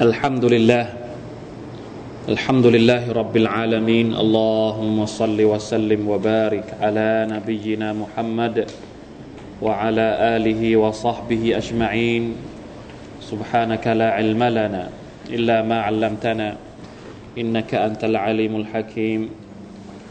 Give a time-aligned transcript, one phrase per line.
[0.00, 0.84] الحمد لله
[2.28, 8.72] الحمد لله رب العالمين اللهم صل وسلم وبارك على نبينا محمد
[9.62, 10.06] وعلى
[10.40, 12.24] آله وصحبه أجمعين.
[13.20, 14.88] سبحانك لا علم لنا
[15.28, 16.56] إلا ما علمتنا
[17.36, 19.28] إنك أنت العليم الحكيم.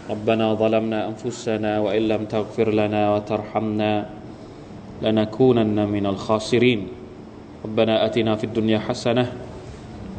[0.10, 3.94] ربنا ظلمنا أنفسنا وإن لم تغفر لنا وترحمنا
[5.02, 6.82] لنكونن من الخاسرين.
[7.66, 9.51] ربنا أتنا في الدنيا حسنة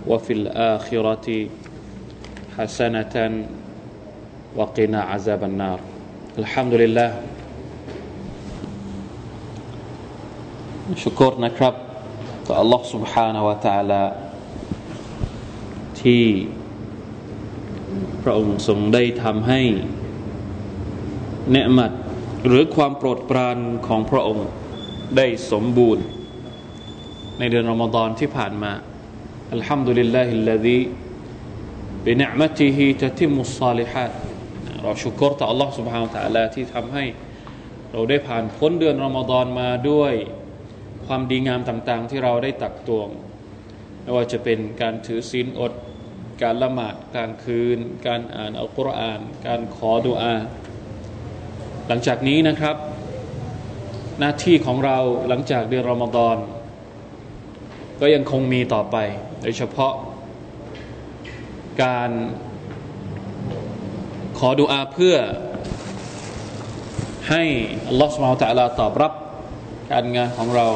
[0.08, 1.28] وفي الآخرة
[2.58, 3.16] حسنة
[4.56, 5.80] وقنا عذاب النار
[6.42, 7.12] الحمد لله
[11.02, 11.74] ชุกรนะครับ
[12.46, 14.04] ต่อ Allah سبحانه และ تعالى
[16.02, 16.24] ที่
[18.24, 19.62] พระองค์ทรงได้ทำให้
[21.52, 21.92] เนืมัด
[22.46, 24.48] หรือความโปรดปรานของพระองค์
[25.18, 26.04] ได้สมบูรณ์
[27.40, 28.72] ในเดือนรอมฎอนที่ผ่านมา
[29.54, 30.82] อัลฮัมดุลิลลาฮิลลาดี
[32.06, 34.14] بنعمته تتم الصالحات
[34.82, 37.06] เราชุกรต่อ Allah سبحانه และ تعالى ที่ทำให้
[37.92, 40.14] เราได้ผ่านพ้นเดือนรอมฎอนมาด้วย
[41.06, 43.10] ความดีงามต่างๆ ที่เราได้ตักตวง
[44.02, 45.74] ไม่ว่าจะเป็นการถือศีลอด
[46.42, 50.36] การละหมาดกลางคืน การอ่านอัลกุรอาน การขอดุอา
[51.88, 52.76] หลังจากนี้นะครับ
[54.20, 54.98] หน้าที่ของเรา
[55.30, 56.38] หลังจากเดือนรอมฎอน
[58.05, 58.97] ก็ยังคงมีต่อไป
[59.43, 59.93] โดยเฉพาะ
[61.83, 62.11] การ
[64.39, 65.17] ขอดุอาเพื่อ
[67.31, 67.43] ให้
[67.89, 69.13] อัลลอฮฺสุบฮานตะลาตอบรับ
[69.93, 70.67] การงานของเรา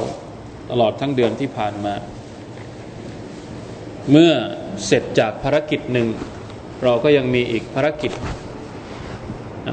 [0.71, 1.95] ตลอดทั้งเดือนที่ผ่านมา
[4.11, 4.33] เมื่อ
[4.87, 6.09] เสร็จจากภารกิจหนึ่ง
[6.85, 8.13] เราก็ยังมีอีกภารกิจ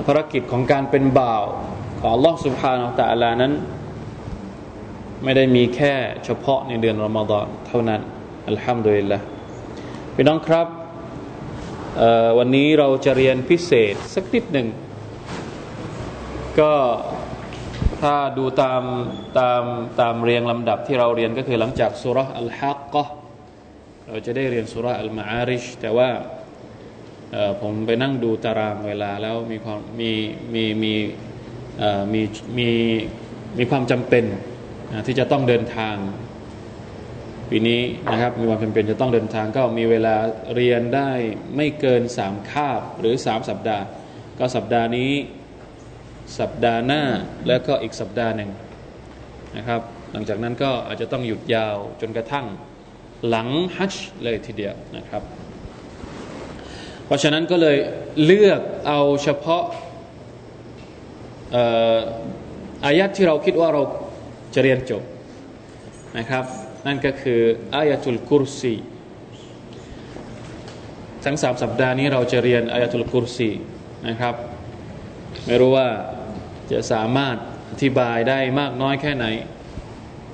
[0.08, 1.44] ภารกิจของการเป็นบ่าว
[2.00, 3.54] ของลอสุภาอัลตะลานั้น
[5.24, 5.94] ไม่ได้มีแค่
[6.26, 8.02] เฉพาะในเดือนรอมฎอนเท่านั้น
[8.50, 9.20] อัลฮัมดุลิลละ
[10.16, 10.68] พี่น้องครับ
[12.38, 14.68] วันนี้เราจะเรียนพิเศษสักนิดหนึ่ง
[16.60, 16.74] ก็
[18.02, 18.84] ถ้าดูตาม
[19.40, 19.64] ตาม
[20.00, 23.04] ตามเรียงลำดับที่เราเรียนก็คือหลังจากสุรอัลฮักก็
[24.08, 26.10] เราจะได้เรียนสุรอัลมาอาริชแต่ว่า
[27.62, 30.12] ผมไปนั่งดูตารางเวลาแล้วมีความมี
[30.54, 30.94] มีมี
[32.14, 32.22] มี
[32.58, 32.70] มี
[33.58, 34.26] มีความจำเป็น
[35.06, 35.96] ที่จะต้องเดินทาง
[37.50, 40.16] ปีนี้นะครับมีความจำเป็นจะต้องเดินทางก็มีเวลา
[40.56, 41.12] เรียนได้
[41.56, 43.84] ไม่เกินสามคาบหรือสามสัปดาห์
[44.40, 45.12] ก็สัปดาห์นี้
[46.40, 47.04] สัปดาห์หน้า
[47.48, 48.52] แล้วก็อีกสัปดาห์หนึ่ง
[49.58, 52.46] นะครับ หลังจากนั้นก็อาจจะต้องหยุดยาวจนกระทั่ง
[53.28, 55.24] หลังฮัจเลยทีเดียวนะครับ
[57.06, 57.78] เพราะฉะนั้นก็เลย
[58.24, 59.64] เลือกเอาเฉพาะ
[62.86, 63.82] อายัดที่เราคิดว่าเรา
[64.54, 65.04] จะเรียนจบ
[66.18, 66.44] นะครับ
[66.86, 67.40] นั่นก็คือ
[67.76, 68.74] อายะตุลกุรซี
[71.26, 73.50] ทั้งสามสัปดาห์นี้เราจะเรียนอายะตุลกุรซี
[74.08, 74.36] นะครับ
[75.46, 75.88] ไม่รู้ว่า
[76.72, 77.36] จะสามารถ
[77.72, 79.26] อธิบายได้มากน้อยแค่ไหน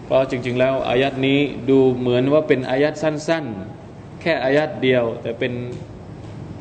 [0.04, 3.46] เพราะจริง ๆ แล้วอายัดนี้ดูเหมือนว่าเป็นอายัดสั้น
[3.84, 5.54] ๆ แค่อายัดเดียว แต่เป็น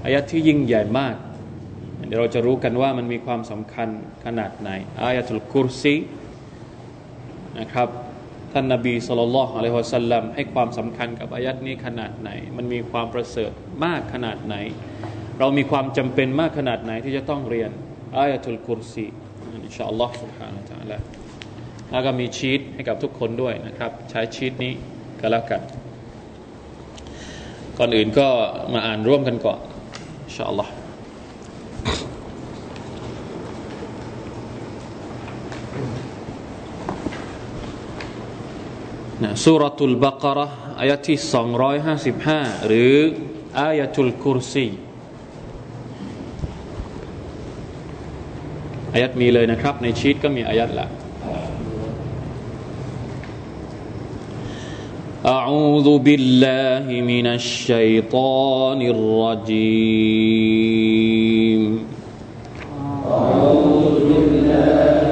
[0.04, 1.14] อายัดที่ยิ่งใหญ่มาก
[2.06, 3.88] เดี๋ยวเราจะรู้กันว่ามันมีความสำคัญ
[4.25, 4.70] ขนาดไหน
[5.02, 5.94] อายะตุลกุรซี
[7.59, 7.89] นะครับ
[8.53, 13.51] ท่านนาบีสุลต่านอะลัยฮิวสัลลัมให้ความสำคัญกับอายัดนี้ขนาดไหน มันมีความประเสริฐ
[13.85, 14.55] มากขนาดไหน
[15.39, 17.71] เรามีความจำเป็นมากขนาดไหนที่จะต้องเรียน
[18.16, 19.05] อายะตุลกุรซี
[19.66, 20.97] อินชาอัลลอฮ์ سبحانه และ تعالى
[21.91, 24.73] แล้วก็มีชีตให้กับทุกคนด้วยนะครับ ใช้ชีตนี้
[25.19, 25.61] ก็แล้วกัน
[27.77, 28.27] ก่อนอื่นก็
[28.73, 29.59] มาอ่านร่วมกันก่อน
[30.25, 30.71] อินชาอัลลอฮ์
[39.23, 40.47] นะสุรตุลบากระ
[40.79, 41.17] อายะที่
[41.91, 42.95] 255 หรือ
[43.59, 44.67] อายะตุลกุรซี
[48.94, 50.88] อายัดมีเลยนะครับ ในชีตก็มีอายัดละ
[55.25, 58.80] أعوذ بالله من الشيطان
[59.74, 60.44] الرجيم
[63.07, 65.06] أعوذ بالله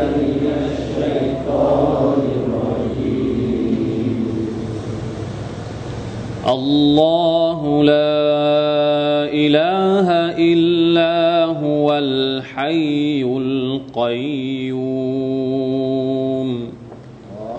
[6.46, 10.08] الله لا إله
[10.38, 14.76] إلا هو الحي القيوم.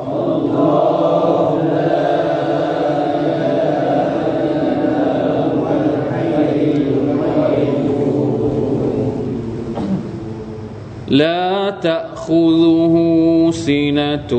[0.08, 2.08] الله لا
[11.10, 12.96] لا تأخذه
[13.52, 14.32] سنة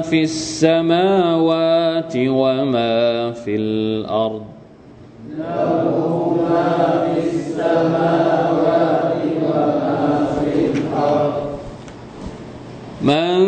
[0.00, 4.42] في السماوات وما في الأرض
[5.38, 5.94] له
[6.50, 6.70] ما
[7.04, 11.34] في السماوات وما في الأرض.
[13.02, 13.38] من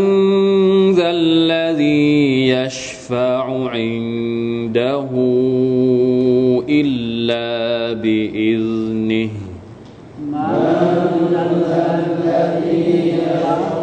[0.92, 5.08] ذا الذي يشفع عنده
[6.68, 7.48] إلا
[8.02, 9.30] بإذنه.
[10.28, 13.80] من الذي يشفع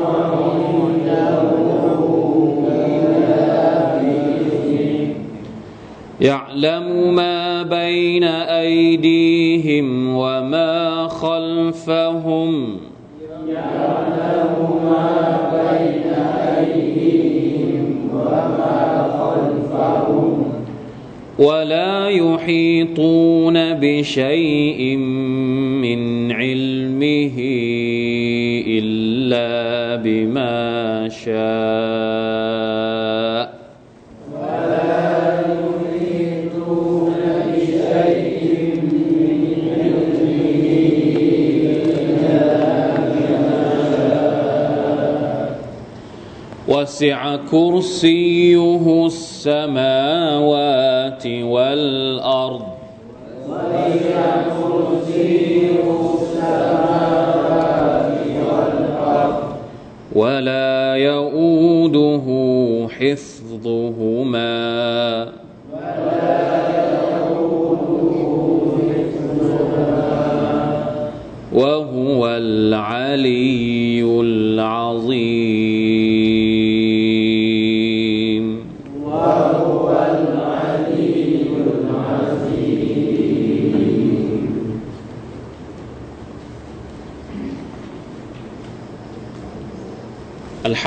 [6.22, 12.78] يعلم ما بين أيديهم وما خلفهم
[13.48, 14.52] يعلم
[14.84, 16.14] ما بين
[16.58, 20.44] أيديهم وما خلفهم
[21.40, 24.98] ولا يحيطون بشيء
[30.18, 31.38] بما شاء.
[34.34, 34.82] ولا
[38.18, 39.38] بشيء من
[39.78, 40.18] علمه
[46.68, 47.22] وسع
[47.52, 50.44] كرسيه السماوات
[51.28, 52.66] والأرض.
[53.50, 54.24] وسع
[54.58, 56.97] كرسيه السماوات
[60.18, 62.26] ولا يؤوده
[62.90, 64.58] حفظهما
[71.54, 75.28] وهو العلي العظيم
[79.06, 80.07] وهو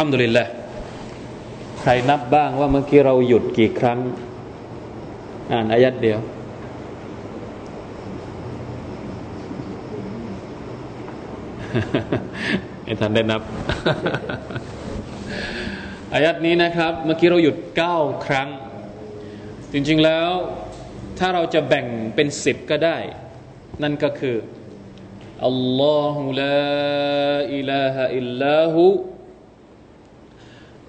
[0.02, 0.44] ฮัมดุลิลละ
[1.80, 3.98] ใครนับบ้างว่าเมื่อกี้เราหยุดกี่ครั้ง
[5.52, 6.18] อ่านอายัดเดียว
[12.82, 13.42] ไม่ทันได้นับ
[16.14, 17.96] อายัดนี้นะครับ เมื่อกี้เราหยุดเก้า
[18.26, 18.48] ครั้ง
[19.72, 20.30] จริงๆแล้ว
[21.18, 22.98] ถ้าเราจะแบ่งเป็นสิบก็ได้
[23.82, 24.36] นั่นก็คือ
[25.46, 28.84] อัลลอฮุลาอิลาฮะอิลลาหู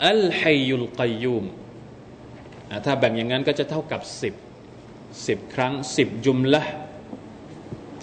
[0.08, 1.46] อัลฮยุลกยูม
[2.86, 4.34] ถ้าแบ่งอย่างนั้นก็จะเท่ากับสิบ
[5.28, 6.64] สิบครั้งสิบจุมละ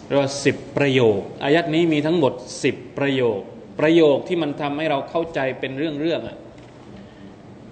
[0.07, 2.33] เรียกว่าสิบประโยค อายัดนี้มีทั้งหมด
[2.65, 3.41] สิบประโยค
[3.81, 6.37] ประโยคที่มันทำให้เราเข้าใจเป็นเรื่องเรื่องๆอะ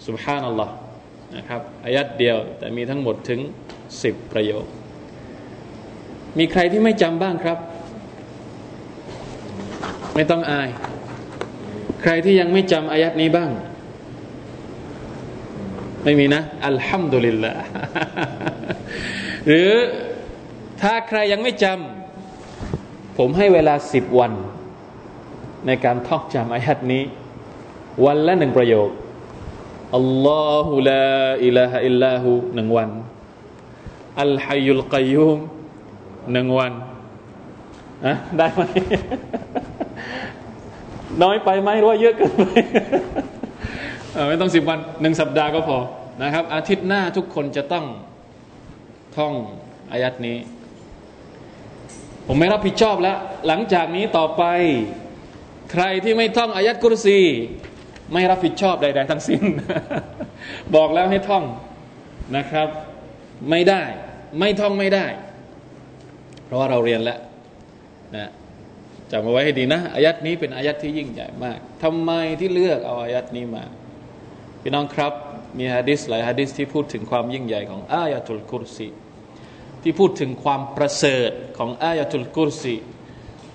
[0.06, 0.72] สุบฮานัลลอฮ์
[1.36, 3.40] นะครับอายัดเดียวแต่มีทั้งหมดถึง
[4.02, 4.64] สิบประโยค
[6.38, 7.58] มีใครที่ไม่จำบ้างครับ
[10.14, 10.68] ไม่ต้องอาย
[12.02, 13.50] ใครที่ยังไม่จำอายัดนี้บ้าง
[16.08, 17.52] ไม่มีนะ อัลฮัมดุลิลละ
[19.46, 19.70] หรือ
[20.82, 24.32] ถ้าใครยังไม่จำผมให้เวลาสิบวัน
[25.66, 27.02] ในการท่องจำอายัดนี้
[28.04, 28.90] วันละหนึ่งประโยค
[29.96, 31.06] อัลลอฮุลา
[31.44, 32.90] อิลาฮะอิลลาหูหนึ่งวัน
[34.22, 35.38] อัลฮัยุลกัยยูม
[36.32, 36.72] หนึ่งวัน
[38.06, 38.62] อะได้ไหม
[41.22, 42.42] น้อยไปไหมหรือว่าเยอะเกินไป
[44.28, 45.78] ไม่ต้องสิบวันหนึ่งสัปดาห์ก็พอ
[46.22, 47.86] นะครับ อาทิตย์หน้าทุกคนจะต้อง
[49.16, 49.34] ท่อง
[49.92, 50.36] อายัดนี้
[52.26, 54.42] ผมไม่รับผิดชอบแล้ว หลังจากนี้ต่อไป
[55.72, 57.18] ใครที่ไม่ท่องอายัดกุรซี
[58.12, 59.42] ไม่รับผิดชอบใดๆทั้งสิ้น
[60.76, 61.44] บอกแล้วให้ท่อง
[62.36, 62.68] นะครับ
[63.50, 63.82] ไม่ได้
[64.38, 65.06] ไม่ท่องไม่ได้
[66.44, 67.18] เพราะว่าเราเรียนแล้ว
[68.16, 68.30] นะ
[69.10, 73.64] จำเอาไว้ให้ดีนะอายัดนี้เป็นอายัดที่ยิ่งใหญ่มากทำไมที่เลือกเอาอายัดนี้มา
[74.68, 75.12] พี่น้องครับ
[75.58, 78.88] มีฮะดิษหลายฮะดิษที่พูดถึงความยิ่งใหญ่ของอายะตุลกุรซี
[79.82, 82.74] ที่พูดถึงความประเสริฐของอายะตุลกุรซี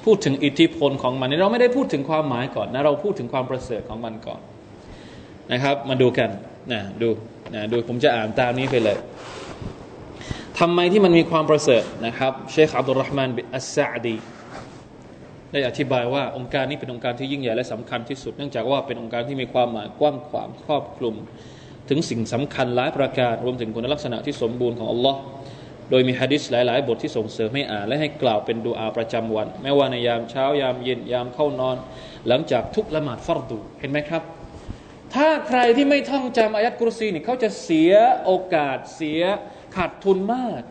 [0.05, 4.41] พูดถึงอิทธิพลของมันเราไม่ได้พูดถึงความหมายก่อนนะเราพูดถึงความประเสริฐของมันก่อน
[5.51, 6.29] นะครับ มาดูกัน
[6.71, 7.09] นะดู
[7.53, 8.97] นะดูผมจะอ่านตามนี้ไปเลย
[10.59, 14.15] ทำไมที่มันมีความประเสริฐนะครับเชคอับดุลรห์มานบิอัสซาดี
[15.51, 21.15] ได้อธิบายว่าองค์การนี้เป็นองค์การที่ยิ่งใหญ่และสำคัญที่สุด เนื่องจากว่าเป็นองค์การที่มีความหมายกว้างขวางครอบคลุม
[21.89, 25.19] ถึงสิ่งสำคัญหลายประการรวมถึงคุณลักษณะที่สมบูรณ์ของอัลลอฮ์
[25.89, 31.77] โดยมีฮะดิษหลาย ๆ บทที่ส่งเสริมให้อ่านและให้กล่าวเป็นดูอาประจำวัน ไม่ว่าในยามเช้ายามเย็นยามเข้านอน
[32.27, 34.23] หลังจากทุกละหมาดฟัรดูเห็นไหมครับ
[35.15, 37.91] ถ้าใครที่ไม่ท่องจำอายัดกุรซีนี่เขาจะเสีย
[38.25, 39.21] โอกาสเสีย
[39.75, 40.61] ขาดทุนมาก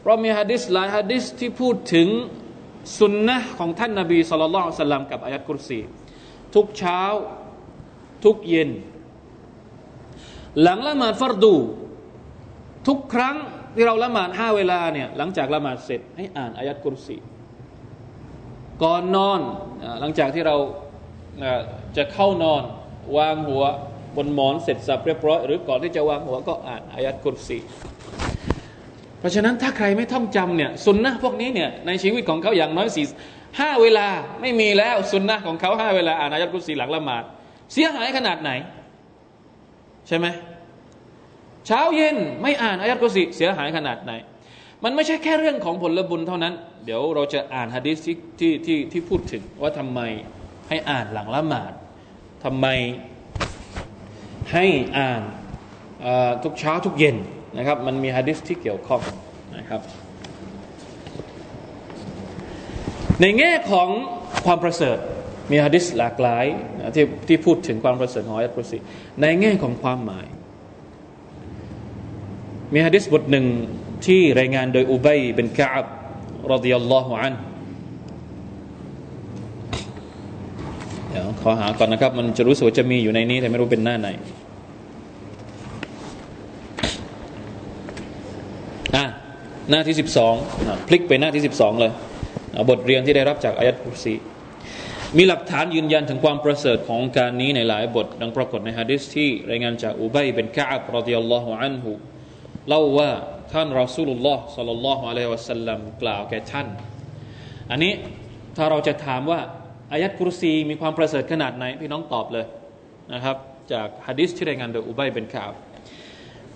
[0.00, 2.08] เพราะมีฮะดิษหลายฮะดิษที่พูดถึง
[2.96, 5.78] สุนนะของท่านนาบีสุลต่านสลัมกับอายัดกุรซี
[6.54, 7.02] ทุกเช้า
[8.24, 8.70] ทุกเย็น
[10.62, 11.54] หลังละหมาดฟัรดู
[12.88, 13.36] ทุกครั้ง
[13.74, 17.16] ที่เราละหมาดห้าเวลาเนี่ยหลังจากละหมาดเสร็จให้อ่านอายัดกุรสี
[18.82, 19.40] ก่อนนอน
[20.00, 20.56] หลังจากที่เรา
[21.96, 22.62] จะเข้านอน
[23.16, 23.64] วางหัว
[24.16, 27.58] บนหมอนเสร็จสับเรียบร้อย หรือก่อนที่จะวางหัวก็อ่านอายัดกุรสี
[29.18, 33.06] เพราะฉะนั้นถ้าใครไม่ท่องจำเนี่ยสุนนะพวกนี้เนี่ยในชีวิตของเขาอย่างน้อยสี่
[33.60, 34.06] ห้าเวลา
[34.40, 37.24] ไม่มีแล้วสุนนะของเขาห้าเวลาอ่านอายัดกุรสีหลังละหมาด
[37.72, 38.50] เสียหายขนาดไหน
[40.08, 40.26] ใช่ไหม
[41.66, 44.12] เช้าเย็นไม่อ่านอายัดกุรสีเสียหายขนาดไหน
[44.84, 50.00] มันไม่ใช่แค่เรื่องของผลบุญเท่านั้น เดี๋ยวเราจะอ่านฮะดิษที่ที่ที่ที่พูดถึงว่าทำไม
[50.68, 51.72] ให้อ่านหลังละหมาด
[52.44, 52.66] ทำไม
[54.52, 54.64] ให้
[54.98, 55.22] อ่าน
[56.42, 57.16] ทุกเช้าทุกเย็น
[57.58, 59.02] นะครับ มันมีฮะดิษที่เกี่ยวข้อง
[59.58, 59.80] นะครับ
[63.20, 63.88] ในแง่ของ
[64.46, 64.98] ความประเสริฐ
[65.50, 66.46] มีฮะดิษหลากหลาย
[66.94, 68.78] ที่ที่พูดถึงความประเสริฐของอายะกุรซี
[69.20, 70.26] ในแง่ของความหมาย
[72.72, 73.46] มีฮะดิษบทหนึ่ง
[74.06, 75.84] ที่รายงานโดยอุบัยเป็นกาบ
[76.52, 77.34] รดิยัลลอฮุอัน
[81.10, 84.08] เดี๋ยวขอหาก่อนนะครับ มันจะรู้สึกว่าจะมีอยู่ในนี้แต่ไม่รู้เป็นหน้าไหน
[88.96, 89.04] อะ
[89.70, 90.34] หน้าที่สิบสอง
[90.88, 91.92] พลิกไปหน้าที่สิบสองเลย
[92.70, 94.14] บทเรียนที่ได้รับจากอายัดกุรซี
[95.16, 101.92] มีหลักฐานยืนยันถึงความประเสริฐของการนี้ในหลายบท ดังปรากฏในฮะดิษที่รายงานจากอุบัยเป็นกาบรดิยัลลอฮุอันฮุ
[102.68, 103.10] เล่าว่า
[103.52, 106.66] ท่านรอสูลุลลอฮ์สัลลัลลอฮุอะลัยฮิวะสัลลัมกล่าวแก่ท่าน
[107.70, 107.92] อันนี้
[108.56, 109.40] ถ้าเราจะถามว่า
[109.92, 112.46] อายัดกุรซีมีความประเสริฐขนาดไหนพี่น้องตอบเลย
[113.12, 113.36] นะครับ
[113.72, 115.52] จากฮะดิษที่รายงานโดยอุบัยเป็นกาบ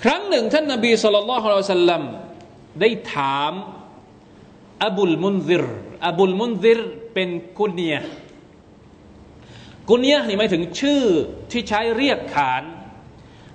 [0.03, 2.03] ครั้งหนึ่งท่านนบีสุลต่านละฮ์อัลสัลลัม
[2.81, 3.53] ได้ถาม
[4.83, 5.65] อบุลมุนซิร
[6.07, 6.79] อบุลมุนซิร
[7.15, 7.95] เป็นกุนีย
[9.89, 11.03] กุนียนี่หมายถึงชื่อ
[11.51, 12.63] ที่ใช้เรียกขาน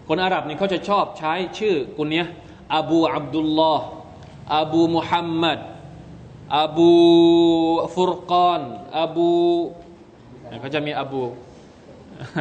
[0.08, 2.26] คนอาหรับนี่เขาจะชอบใช้ชื่อกุนีย
[2.76, 3.86] อบูอับดุลลอฮ์
[4.58, 5.60] อบูมุฮัมมัด
[6.60, 6.92] อบู
[7.94, 8.62] ฟุรกาน
[9.00, 9.32] อบู
[10.62, 11.22] เขาจะมีอบู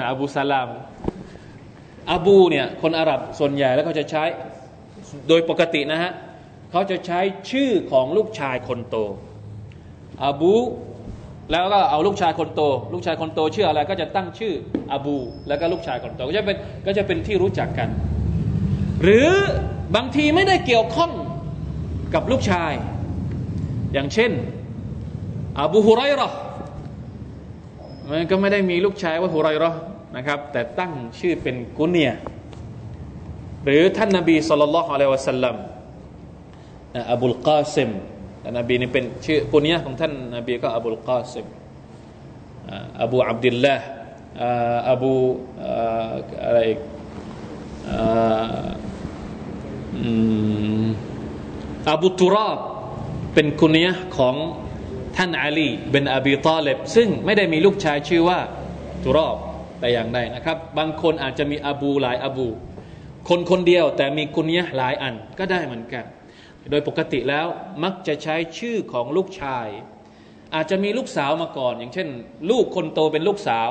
[0.09, 0.69] อบูซาลาม
[2.13, 4.25] อบูเนี่ยคนอาหรับส่วนใหญ่แล้วเขาจะใช้
[5.29, 6.13] โดยปกตินะฮะ
[6.71, 7.21] เขาจะใช้
[7.51, 8.97] ชื่อของลูกชายคนโต
[10.25, 10.55] อบู
[11.51, 12.61] แล้วก็เอาลูกชายคนโต
[12.93, 14.55] ลูกชายคนโตชื่ออะไรก็จะตั้งชื่อ
[14.93, 15.17] อบู
[15.49, 16.57] แล้วก็ลูกชายคนโตก็จะเป็น
[16.87, 17.89] ก็จะเป็นที่รู้จักกัน
[19.03, 19.29] หรือ
[19.97, 21.11] บางทีไม่ได้เกี่ยวข้อง
[22.15, 22.73] กับลูกชาย
[23.93, 24.31] อย่างเช่น
[25.61, 26.29] อบูฮุไรรอ
[28.11, 29.71] มันก็ไม่ได้มีลูกชายว่าฮุไรรอ
[30.17, 32.13] นะครับ แต่ตั้งชื่อเป็นกุเนีย
[33.65, 35.57] หรือท่านนบีสุลต่านละฮ์อะลัยวะสัลลัม
[37.11, 37.91] อบุลกาซิม
[38.59, 41.47] นบีนี่เป็นชื่อกุนียของท่านนบีก็อบุลกาซิม
[43.03, 43.75] อบูอับดิลละ
[44.91, 45.13] อบู
[46.45, 46.81] อะไรอีก
[51.91, 52.59] อบูตุราบ
[53.35, 54.35] เป็นกุนียของ
[55.17, 58.39] ท่านอาลีเป็นอบีตาเลบซึ่งไม่ได้มีลูกชายชื่อว่า
[59.05, 59.37] ตุรอบ
[59.81, 62.49] แต่อย่างใดนะครับ บางคนอาจจะมีอบูหลายอบู
[63.29, 66.05] คนคนเดียวแต่มีกุนียหลายอันก็ได้เหมือนกัน
[66.71, 67.47] โดยปกติแล้ว
[67.85, 69.69] มักจะใช้ชื่อของลูกชาย
[70.55, 72.09] อาจจะมีลูกสาวมาก่อน อย่างเช่น
[72.51, 73.69] ลูกคนโตเป็นลูกสาว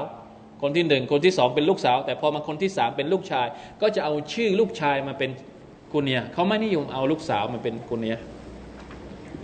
[0.62, 3.48] คนที่หนึ่งคนที่สองเป็นลูกสาว แต่พอมาคนที่สามเป็นลูกชาย
[3.82, 5.30] ก็จะเอาชื่อลูกชายมาเป็น
[5.94, 8.16] กุเนียเขาไม่นิยมเอาลูกสาวมาเป็นกุเนีย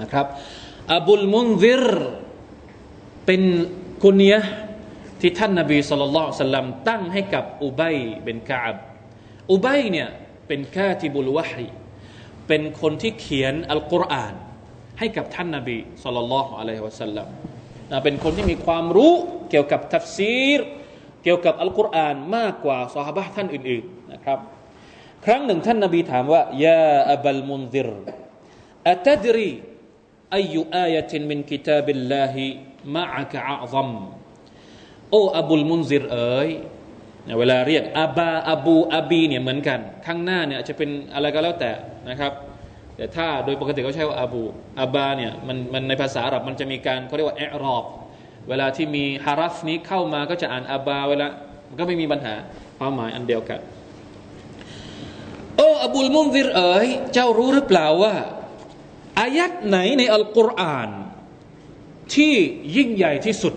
[0.01, 0.25] นะครับ
[0.91, 1.85] อบุลมุนซิร
[3.25, 3.41] เป็น
[4.03, 4.35] กุเนีย
[5.21, 8.75] ที่ท่านนาบีสุลต่านสัลลัมตั้งให้กับอุบัยเป็นกาบ
[9.51, 10.09] อุบัยเนี่ย
[10.47, 11.67] เป็นแค่ทิบุลวะฮี
[12.51, 14.33] เป็นคนที่เขียนอัลกุรอาน
[14.99, 17.27] ให้กับท่านนาบีสุลต่านละฮ์อะลัยฮิวะสัลลัม
[18.03, 19.13] เป็นคนที่มีความรู้
[19.49, 20.59] เกี่ยวกับทัฟซีร
[21.23, 24.39] เกี่ยวกับอัลกุรอานมากกว่าสหบะท่านอื่นๆนะครับ
[25.25, 27.89] ครั้งหนึ่งท่านนาบีถามว่ายาอับลมุนซิร
[28.89, 29.51] อัตดรี
[30.35, 32.45] อายุอายะตินมินกิตาบิลลาฮิ
[32.95, 33.91] มะอะกะอัซัม
[35.11, 36.49] โอ้อับุลมุนซิรเอ๋ย
[37.39, 41.71] เวลาเรียกอาบาอาบูอาบีเนี่ยเหมือนกัน ข้างหน้าเนี่ยจะเป็นอะไรก็แล้วแต่
[42.09, 42.31] นะครับ
[42.95, 44.43] แต่ถ้าโดยปกติเขาใช้ว่าอาบู
[44.79, 47.83] อาบาเนี่ยมันมันในภาษาอาหรับมันจะมีการเขาเรียกว่าเอรอบ
[48.49, 51.27] เวลาที่มีฮารัฟนี้เข้ามาก็จะอ่านอาบาเวลา
[51.69, 52.33] มันก็ไม่มีปัญหา
[52.77, 53.59] ความหมายอันเดียวกัน
[55.57, 58.13] โอ้อบูลมุนซิรเอ๋ยเจ้ารู้หรือเปล่าว่า
[59.19, 60.89] อายัดไหนในอัลกุรอาน
[62.15, 62.33] ที่
[62.75, 63.53] ยิ่งใหญ่ที่สุด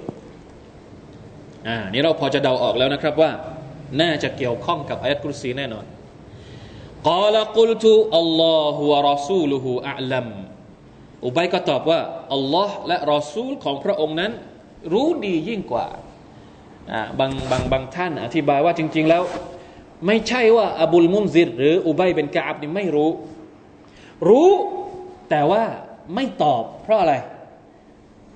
[1.68, 3.30] อ่านี่เราพอจะเดาออกแล้วนะครับว่า
[4.00, 5.84] น่าจะเกี่ยวข้องกับอายัดกุรซีแน่นอน
[7.08, 10.26] กาลกุลตุอัลลอฮฺวะรอซูลุฮูอัลลัม
[11.26, 12.00] อุบัยก็ตอบว่า
[12.34, 14.32] อัลลอฮ์และรอซูลของพระองค์นั้น
[14.92, 15.86] รู้ดียิ่งกว่า
[17.18, 19.22] บางบางบางท่านอธิบายว่าจริง ๆแล้ว
[20.06, 23.10] ไม่ใช่ว่าอบุลมุนซิรหรืออุบัยเป็นกาบนี่ไม่รู้
[24.28, 24.50] รู้
[25.30, 25.64] แต่ว่า
[26.14, 27.14] ไม่ตอบเพราะอะไร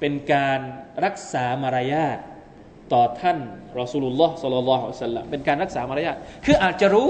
[0.00, 0.60] เป็นการ
[1.04, 2.18] รักษามารยาท
[2.92, 3.38] ต่อท่าน
[3.80, 7.08] รอสูลุลลอฮ์สัลลัลลอฮุอะสัลลัมเป็นการรักษามารยาทคืออาจจะรู้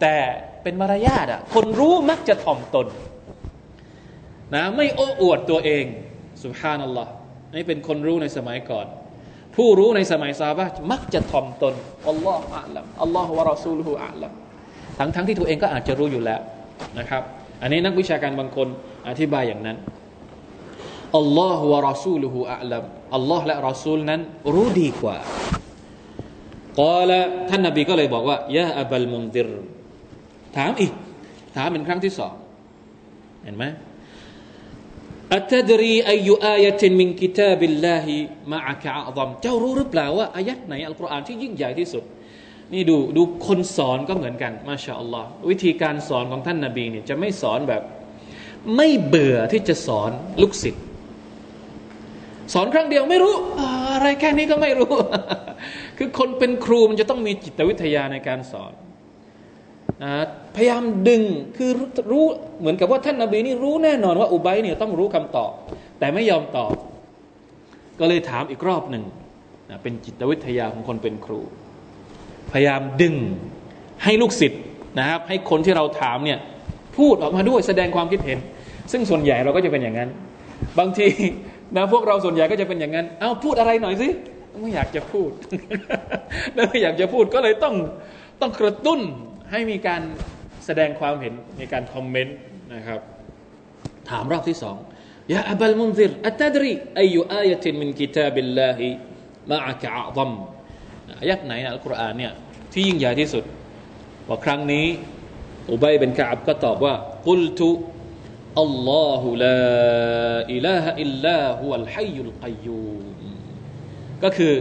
[0.00, 0.16] แต่
[0.62, 2.86] เป็นมารยาทอะคนรู้มักจะถ่อมตน
[4.54, 5.84] นะไม่โอ้อวดตัวเอง
[6.44, 7.10] สุบฮานัลลอฮ์
[7.54, 8.86] นี่เป็นคนรู้ในสมัยก่อน
[9.56, 11.74] ผู้รู้ในสมัยซาบะมักจะถ่อมตน
[12.08, 14.32] อัลลอฮฺอัลลัมอัลลอฮฺวะรอซูลุฮุอัลลัม
[14.98, 16.40] ทั้งทั้งที่ตัวเองก็อาจจะรู้อยู่แล้ว
[16.98, 17.22] นะครับ
[17.62, 18.68] อันนี้นักวิชาการบางคน
[19.08, 19.76] อธิบายอย่างนั้น
[21.16, 22.84] อัลลอฮฺวะรอซูลุฮุอัลลัม
[23.14, 24.20] อัลลอฮ์และรอซูลนั้น
[24.54, 25.16] รู้ดีกว่า
[26.80, 29.48] กอละท่านนบีก็เลยบอกว่ายาอับลมุนดิร
[30.56, 30.92] ถามอีก
[31.56, 32.34] ถามเป็นครั้งที่สอง
[33.44, 33.64] เห็นไหม
[35.34, 38.14] อัตดรีอายุอายะตินมินกิตาบิลลาฮิ
[38.52, 42.04] มะอะกะอัลอมเจ้ารู้หรือเปล่าว่าอายัดไหนอัลกุรอานที่ยิ่งใหญ่ที่สุด
[42.72, 47.82] นี่ดูดูคนสอนก็เหมือนกัน มาชาอัลลอฮ์วิธีการสอนของท่านนาบีเนี่ยจะไม่สอนแบบ
[48.76, 50.10] ไม่เบื่อที่จะสอน
[50.42, 50.84] ลูกศิษย์
[52.54, 53.34] สอนครั้งเดียวไม่รู้
[53.94, 54.92] อะไรแค่นี้ก็ไม่รู้
[55.98, 58.72] คือคนเป็นครูมันจะต้องมีจิตวิทยาในการสอน
[60.02, 60.12] นะ
[60.56, 61.22] พยายามดึง
[61.56, 61.70] คือ
[62.12, 62.24] รู้
[62.60, 65.52] เหมือนกับว่าท่านนาบีนี่รู้แน่นอนว่าอุบัยเนี่ยต้องรู้คำตอบ
[65.98, 66.74] แต่ไม่ยอมตอบ
[68.00, 69.04] ก็เลยถามอีกรอบหนึ่ง
[69.70, 71.40] นะเป็นจิตวิทยาของคนเป็นครู
[72.52, 73.14] พยายามดึง
[74.04, 74.62] ให้ลูกศิษย์
[74.98, 76.38] นะครับ ให้คนที่เราถามเนี่ย
[76.96, 78.38] พูดออกมาด้วยแสดงความคิดเห็น
[78.92, 80.10] ซึ่งส่วนใหญ่เราก็จะเป็นอย่างนั้น
[80.78, 81.06] บางที
[81.76, 84.08] นะพวกเราส่วนใหญ่ก็จะเป็นอย่างนั้น เอาพูดอะไรหน่อยสิ
[84.60, 85.30] ไม่อยากจะพูด
[86.54, 87.74] ไม่อยากจะพูดก็เลยต้อง
[88.40, 89.00] ต้องกระตุ้น
[89.50, 90.02] ให้มีการ
[90.66, 92.36] แสดงความเห็นในการคอมเมนต์
[92.74, 93.00] นะครับ
[94.10, 94.76] ถามรอบที่สอง
[95.32, 98.88] ยาอับลมุนซิรอัตดรีอายุอายะตินมินกิตาบิลลาฮิ
[99.50, 100.30] มาอักะอัลม
[101.20, 102.32] อายัดไหนในอัลกุรอานเนี่ย
[102.72, 103.44] ที่ยิ่งใหญ่ที่สุด
[104.28, 104.86] ว่าครั้งนี้
[105.70, 106.94] อุบัยเป็นกาบก็ตอบว่า
[107.26, 107.70] กุลตุ
[108.60, 109.60] อัลลอฮุลา
[110.52, 113.04] อิลาฮะอิลลาฮุอัลฮัยยุลกัยยูม
[114.24, 114.54] ก็คือ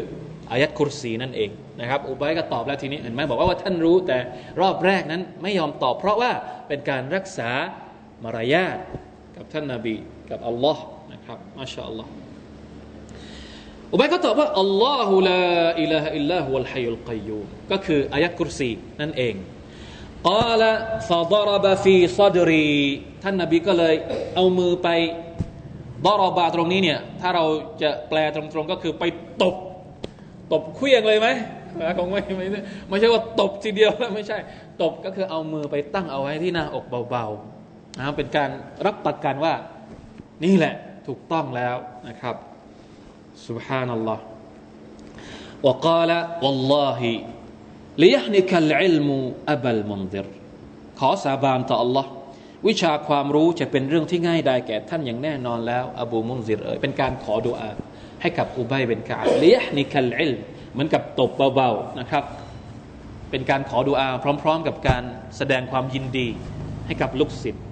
[0.52, 4.18] อายัดคุรสีนั่นเองนะครับอุบัยก็ตอบแล้วทีนี้เห็นไหมบอกว่าว่าท่านรู้แต่
[4.62, 6.32] รอบแรกนั้นไม่ยอมตอบ เพราะว่า
[6.68, 7.50] เป็นการรักษา
[8.24, 8.78] มารยาท
[9.36, 9.96] กับท่านนาบี
[10.30, 12.12] กับอัลลอฮ์นะครับมาชาอัลลอฮ์
[13.94, 15.42] อุบัยก็ตอบว่าอัลลอฮุลา
[15.82, 18.70] อิลาฮะอิลลาฮุวลฮัยุลกัยยูมก็คืออายัดคุรสี
[19.02, 19.36] นั่นเอง
[20.30, 20.72] กาละ
[23.27, 23.95] ฟาดรบฟีซดรีท่านนาบีก็เลย
[24.35, 24.89] เอามือไป
[26.07, 27.45] ดรบาตรงนี้เนี่ยถ้าเรา
[27.83, 29.05] จะแปลตรงๆก็คือไป
[29.43, 29.57] ตบ
[30.53, 31.29] ตบเคลี้ยงเลยไหม
[31.99, 32.47] คงไม่ไม่
[32.89, 34.39] ไม่ใช่ว่าตบทีเดียวแล้วไม่ใช่
[34.83, 38.51] ตบก็คือเอามือไปตั้งเอาไว้ที่หน้าอกเบาๆนะเป็นการ
[38.87, 39.55] รับประกันว่า
[40.45, 40.75] นี่แหละ
[41.07, 41.77] ถูกต้องแล้ว
[42.09, 42.37] นะครับ
[43.47, 44.19] سبحان الله
[45.67, 46.11] وقال
[46.45, 47.01] والله
[48.03, 49.09] ليحنك العلم
[49.55, 50.27] أبا المنذر
[50.99, 52.07] ขอสาบานต่อ Allah
[52.68, 57.70] วิชาความรู้จะเป็นเรื่องที่ง่ายได้แก่ท่านอย่างแน่นอนแล้ว อบูมุนซิรเอ๋ยเป็นการขอดุอา
[58.22, 60.34] ให้กับอุบัยเป็นกาเลียนิคัลอิล
[60.72, 62.24] เหมือนกับตบเบาๆนะครับ
[63.32, 64.10] เป็นการขอดุอา
[64.44, 65.04] พร้อม ๆ กับการ
[65.38, 66.28] แสดงความยินดี
[66.86, 67.66] ให้กับลูกศิษย์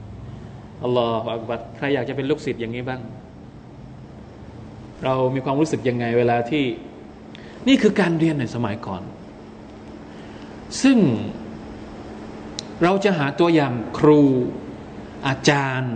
[0.84, 3.02] อัลลอฮฺอักบัดใครอยากจะเป็นลูกศิษย์อย่างนี้บ้าง
[5.04, 6.66] เรามีความรู้สึกยังไงเวลาที่
[7.68, 9.02] นี่คือการเรียนในสมัยก่อน
[10.84, 10.98] ซึ่ง
[12.84, 14.22] เราจะหาตัวอย่างครู
[15.28, 15.96] อาจารย์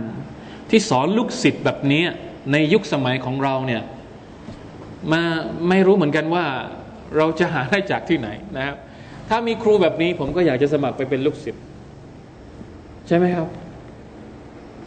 [0.70, 2.04] ที่สอนลูกศิษย์แบบนี้
[2.52, 3.82] ในยุคสมัยของเราเนี่ย
[5.12, 5.22] มา
[5.68, 6.46] ไม่รู้เหมือนกันว่า
[7.16, 8.76] เราจะหาได้จากที่ไหนนะครับ
[9.28, 11.62] ถ้ามีครูแบบนี้ผมก็อยากจะสมัครไปเป็นลูกศิษย์
[13.06, 13.48] ใช่ไหมครับ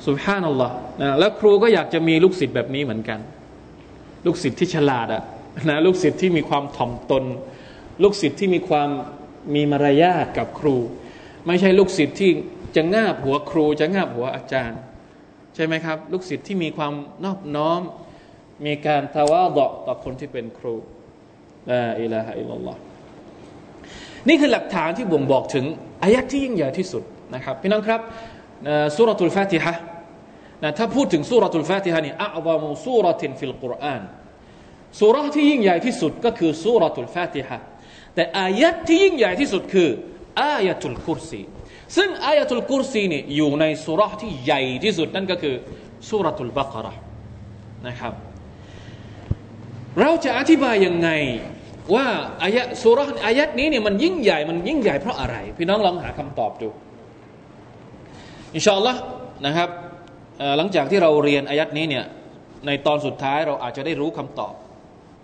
[0.06, 3.20] สุภานัลลอฮ์นะแล้วครูก็อยากจะมีลูกศิษย์แบบนี้เหมือนกัน
[4.26, 5.24] ลูกศิษย์ที่ฉลาดอะ
[5.70, 7.24] นะลูกศิษย์ที่มีความถ่อมตน
[8.04, 8.90] ลูกศิษย์ที่มีความ
[9.56, 10.76] มีมารยาทกับครู
[11.48, 12.32] ไม่ใช่ลูกศิษย์ที่
[12.76, 14.80] จะงาบหัวครูจะงาบหัวอาจารย์
[15.56, 17.82] ใช่ไหมครับ ลูกศิษย์ที่มีความนอบน้อม
[18.66, 20.76] มีการتواضعต่อคนที่เป็นครู
[21.70, 22.80] لا إله إلا الله
[24.28, 25.66] นี่คือหลักฐานที่บ่งบอกถึง
[26.04, 27.04] อายัดที่ยิ่งใหญ่ที่สุด
[27.36, 28.02] นะครับพี่น้องครับ
[28.96, 29.74] สุรทูลฟาติฮะ
[30.64, 34.02] นะถ้าพูดถึงสุรทูลฟาติฮะนี่أعظم سورة في القرآن
[35.00, 37.58] สุรที่ยิ่งใหญ่ที่สุดก็คือสุรทูลฟาติฮะ
[38.16, 39.90] แต่อายัดที่ยิ่งใหญ่ที่สุดคือ
[40.42, 41.42] อายะตุลกุรซี
[41.96, 45.56] ซึ่งอายะตุลกุรซีนี่อยู่ในสุรที่ใหญ่ที่สุดนั่นก็คือ
[46.10, 46.94] สุรทูลบักระ
[47.88, 48.14] นะครับ
[50.00, 51.10] เราจะอธิบายยังไง
[51.96, 52.08] ว่า
[52.44, 56.70] อายะสุรอายัดนี้เนี่ยมันยิ่งใหญ่มันยิ่งใหญ่เพราะอะไร พี่น้องลองหาคำตอบดู
[58.56, 59.02] อินชาอัลลอฮ์
[59.46, 59.70] นะครับ
[60.58, 62.06] หลังจากที่เราเรียนอายัดนี้เนี่ย
[62.68, 64.54] ในตอนสุดท้ายเราอาจจะได้รู้คำตอบ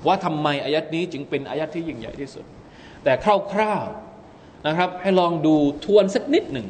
[0.07, 2.45] ว่าทำไมอายัดนี้จึงเป็นอายัดที่ยิ่งใหญ่ที่สุด
[3.03, 3.13] แต่
[3.53, 4.08] คร่าวๆ
[4.67, 6.67] นะครับ ให้ลองดูทวนสักนิดหนึ่ง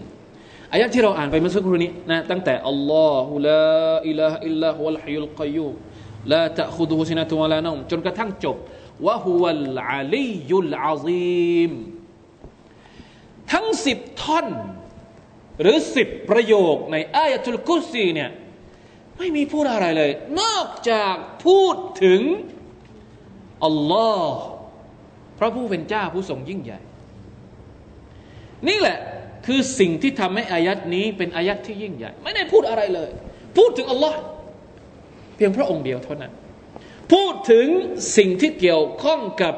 [0.71, 5.69] อายะที่เราอ่านไปเมื่อสักครู่นี้นะตั้งแต่อัลลอฮุลาอิลาฮอิลลาฮุวะลฮัยุลกัยยู
[6.31, 8.57] ลาตะคุดุฮุซินะตุวะลานอมจนกระทั่งจบ
[9.07, 11.71] วะฮุวัลอาลียุลอาซีม
[13.51, 14.47] ทั้งสิบท่อน
[15.61, 18.29] หรือสิบประโยคในอายะทุลกุซีเนี่ย
[19.17, 22.21] ไม่มีพูดอะไรเลย นอกจากพูดถึง
[23.65, 24.39] อัลลอฮ์
[25.39, 26.79] พระผู้เป็นเจ้าผู้ทรงยิ่งใหญ่
[28.68, 28.98] นี่แหละ
[29.46, 33.10] คือสิ่งที่ทำให้อายัดนี้เป็นอายัดที่ยิ่งใหญ่ ไม่ได้พูดอะไรเลย
[33.56, 34.18] พูดถึงอัลลอฮ์
[35.36, 36.32] เพียงพระองค์เดียวเท่านั้น
[37.12, 37.66] พูดถึง
[38.16, 39.54] สิ่งที่เกี่ยวข้องกับ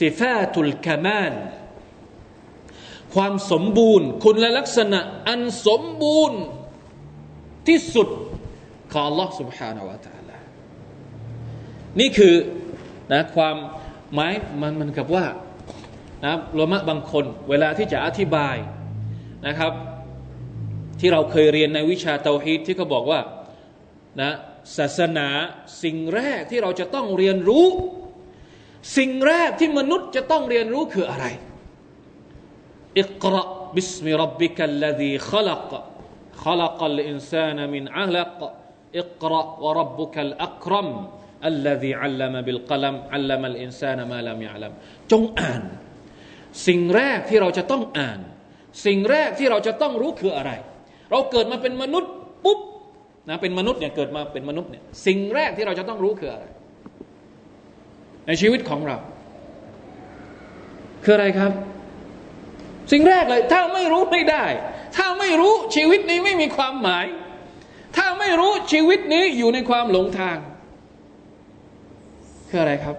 [0.00, 1.32] สิฟาตุลกามาน
[3.14, 6.40] ความสมบูรณ์ คุณลักษณะอันสมบูรณ์
[7.68, 8.08] ที่สุด
[8.92, 10.36] ของ Allah سبحانه และ تعالى
[12.00, 12.34] นี่คือ
[13.12, 13.56] นะความ
[14.14, 15.24] หมายมันมันกับว่า
[16.24, 18.56] นะรวมะบางคน เวลาที่จะอธิบาย
[19.46, 19.72] นะครับ
[21.00, 23.20] ที่เราเคยเรียนในวิชาเตาฮีดที่เขาบอกว่า
[24.20, 24.30] นะ
[24.76, 25.28] ศาสนา
[25.82, 27.66] สิ่งแรกที่เราจะต้องเรียนรู้
[28.96, 31.26] สิ่งแรกที่มนุษย์จะต้องเรียนรู้คืออะไร
[33.00, 33.42] อิกรา
[33.74, 35.72] บิสมิรับบิกัลลดีขลัก
[36.44, 38.38] خلق الإنسان من علق
[39.02, 40.88] اقرأ وربك الأكرم
[41.50, 44.72] الذي علم بالقلم علم الإنسان ما لم يعلم
[45.10, 45.62] จงอ่าน
[46.67, 48.19] สิ่งแรกที่เราจะต้องอ่าน
[48.85, 50.51] สิ่งแรกที่เราจะต้องรู้คืออะไร
[51.11, 52.11] เราเกิดมาเป็นมนุษย์
[52.45, 52.59] ปุ๊บ
[53.29, 56.45] นะเป็นมนุษย์เนี่ยเกิดมาเป็นมนุษย์เนี่ยสิ่งแรกที่เราจะต้องรู้คืออะไร
[58.27, 58.97] ในชีวิตของเรา
[61.03, 61.51] คืออะไรครับ
[62.91, 64.45] สิ่งแรกเลย ถ้าไม่รู้ไม่ได้
[64.97, 67.05] ถ้าไม่รู้ชีวิตนี้ไม่มีความหมาย
[67.97, 70.37] ถ้าไม่รู้ชีวิตนี้อยู่ในความหลงทาง
[72.49, 72.97] คืออะไรครับ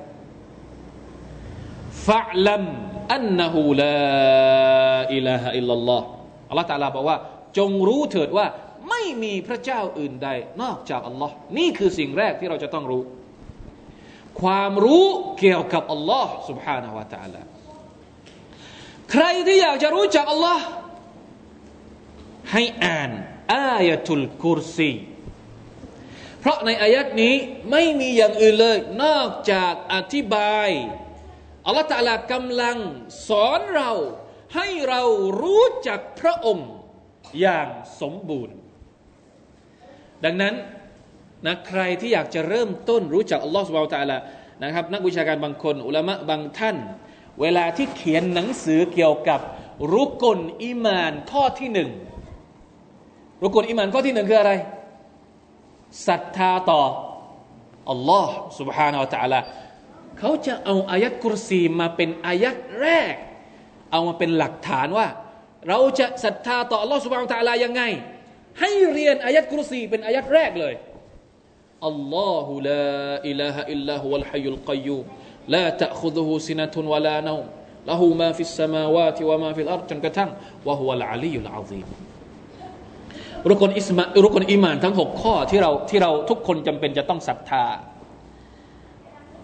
[2.06, 2.64] ฟะลัม
[3.13, 3.95] อันนะฮูลา
[5.15, 6.05] อิลาฮะอิลลัลลอฮ์
[6.49, 7.17] อัลลอฮฺตาลาบอกว่า
[7.57, 8.45] จงรู้เถิดว่า
[8.89, 10.29] ไม่มีพระเจ้าอื่นใด
[10.61, 13.01] นอกจากอัลลอฮ์นี่คือสิ่งแรกที่เราจะต้องรู้
[14.41, 15.05] ความรู้
[15.39, 17.41] เกี่ยวกับอัลลอฮ์ سبحانه และ تعالى
[19.11, 20.63] ใครที่อยากจะรู้จักอัลลอฮ์
[22.51, 23.11] ให้อ่าน
[23.53, 24.91] อายะตุลกุรซี
[26.41, 27.35] เพราะในอายัดนี้
[27.71, 30.69] ไม่มีอย่างอื่นเลย นอกจากอธิบาย
[31.65, 32.77] อัลลอฮฺตะลากำลัง
[33.27, 33.91] สอนเรา
[34.55, 35.01] ให้เรา
[35.41, 36.69] รู้จักพระองค์
[37.41, 37.67] อย่าง
[38.01, 38.55] สมบูรณ์
[40.25, 40.53] ดังนั้น
[41.45, 44.17] นะใครที่อยากจะเริ่มต้นรู้จักอัลลอฮฺสุบไบร์ตะลา
[44.63, 46.77] นะครับ นักวิชาการบางคน อุลามะบางท่าน
[47.41, 49.39] เวลาที่เขียนหนังสือเกี่ยวกับ
[49.95, 51.89] รุกลอิมานข้อที่หนึ่ง
[53.43, 54.53] รุกลอิมานข้อที่หนึ่งคืออะไร
[56.07, 56.81] ศรัทธาต่อ
[57.91, 59.39] อัลลอฮ์ سبحانه และ تعالى
[60.24, 63.14] เขาจะเอาอายัดกุรซีมาเป็นอายัดแรก
[63.92, 65.06] เอามาเป็นหลักฐานว่า
[65.68, 67.82] เราจะศรัทธาต่ออัลลอฮ์ سبحانه وتعالىยังไง
[68.60, 70.74] ให้เรียนอายัดกุรซีเป็นอายัดแรกเลย
[71.88, 79.06] الله لا إله إلا هو الحي القيوم لا تأخذه سنة ولا نوم له ما في السماوات
[79.06, 80.30] وما في الأرض จนกระทั่ง
[80.68, 81.86] وهو العلي العظيم
[83.50, 87.64] ركن อิสมา ركن الإيمانทั้งหกข้อที่เราที่เราทุกคนจำเป็นจะต้องศรัทธา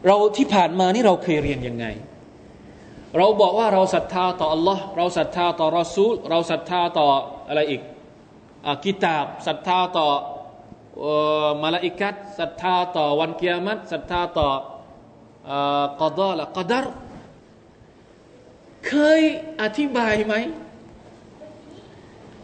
[0.06, 1.86] เราที่ผ่านมานี่เราเคยเรียนยังไง
[3.18, 7.06] เราบอกว่าเราศรัทธาต่อ Allah เราศรัทธาต่อรอซูล เราศรัทธาต่อ
[7.48, 7.80] อะไรอีก
[8.66, 10.08] อกิตาบศรัทธาต่อ
[11.62, 14.48] มาลาอิกัตศรัทธาต่อวันกิยามัตศรัทธาต่อ
[16.00, 16.86] กอดอละกอดาร
[18.86, 19.20] เคย
[19.62, 20.34] อธิบายไหม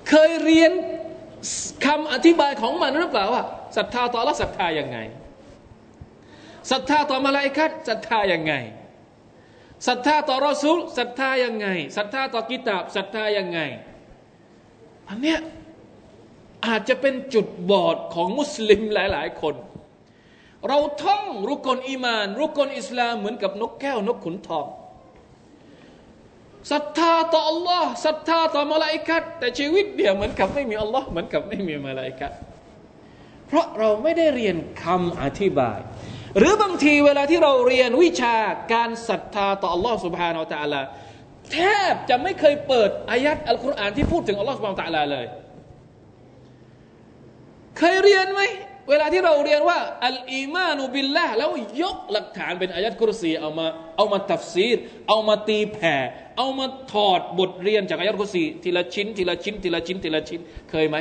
[0.08, 0.72] เคยเรียน
[1.84, 3.42] คำอธิบายของมันหรือเปล่าว่า
[3.76, 4.98] ศรัทธาต่อละศรัทธายังไง
[6.70, 8.54] ศรัทธาต่อมาลาอิกัตศรัทธายังไง
[9.86, 13.60] ศรัทธาต่อรอซูลศรัทธายังไงศรัทธาต่อกิตาบศรัทธายังไง
[15.08, 15.40] อันเนี้ย
[16.66, 19.54] อาจจะเป็นจุดบอดของมุสลิมหลาย ๆ คน
[20.68, 24.66] เราท่องรุกลอีมาน รุกลอิสลามเหมือนกับนกแก้วนกขุนทอง
[26.72, 32.32] ศรัทธาต่อ Allah ศรัทธาต่อมาลาอิกัดแต่ชีวิตเดียวเหมือนกับไม่มี Allah เหมือนกับไม่มีมาลาอิกัด
[33.46, 35.78] เพราะเราไม่ได้เรียนคำอธิบาย
[36.38, 38.36] หรือบางทีเวลาที่เราเรียนวิชา
[38.72, 40.80] การศรัทธาต่ออัลลอฮ์ سبحانه وتعالى
[41.52, 41.58] แท
[41.92, 45.26] บจะไม่เคยเปิดอายัดอัลกุรอานที่พูดถึงอัลลอฮ์ سبحانه وتعالى เลย
[47.78, 48.40] เคยเรียนไหม
[48.90, 51.50] เวลาที่เราเรียนว่าالإيمان باللهแล้ว
[51.82, 54.76] ยกหลักฐานเป็นอายัดกุรซีเอามาเอามาتفسير
[55.08, 55.96] เอามาตีแผ่
[56.38, 60.96] เอามาถอดบทเรียนจากอายัดกุรซีทีละชิ้นทีละชิ้นทีละชิ้นทีละชิ้นเคยไหม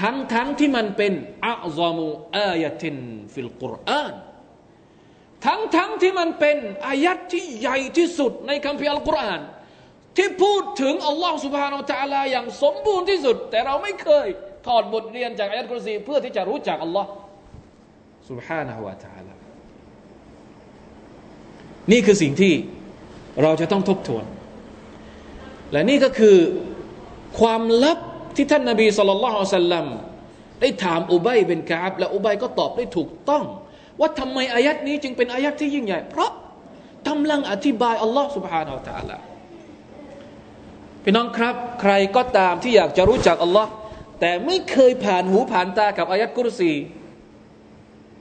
[0.00, 1.12] ทั้งทั้งที่มันเป็น
[1.46, 2.96] อัลซามูอายะติน
[3.32, 4.14] ฟิลกุรอาน
[5.46, 9.40] ทั้งทั้งที่มันเป็นอายัดที่ใหญ่ที่สุดในคัมภีร์อัลกุรอาน
[10.16, 14.26] ที่พูดถึงอัลลอฮ์สุบฮานาอัลลอฮ์อย่างสมบูรณ์ที่สุด แต่เราไม่เคย
[14.66, 17.08] ถอดบทเรียนจากอายะกุรซีเพื่อที่จะรู้จักอัลลอฮ์
[18.30, 18.92] สุบฮานาอัลลอ
[19.34, 19.40] ฮ์
[21.92, 22.54] นี่คือสิ่งที่
[23.42, 24.24] เราจะต้องทบทวน
[25.72, 26.36] และนี่ก็คือ
[27.40, 27.98] ความลับ
[28.36, 29.86] ที่ท่านนาบีสุลต่านละสัลลัม
[30.60, 33.44] ได้ถามอุบัยเป็นกาบและอุบัยก็ตอบได้ถูกต้อง
[33.99, 36.31] ว่าทำไมอายัดนี้จึงเป็นอายัดที่ยิ่งใหญ่ เพราะ
[37.07, 39.17] กำลังอธิบายอัลลอฮ์ سبحانه และ تعالى
[41.03, 43.69] พี่น้องครับ ใครก็ตามที่อยากจะรู้จักอัลลอฮ์
[44.19, 46.71] แต่ไม่เคยผ่านหูผ่านตากับอายัดกุรซี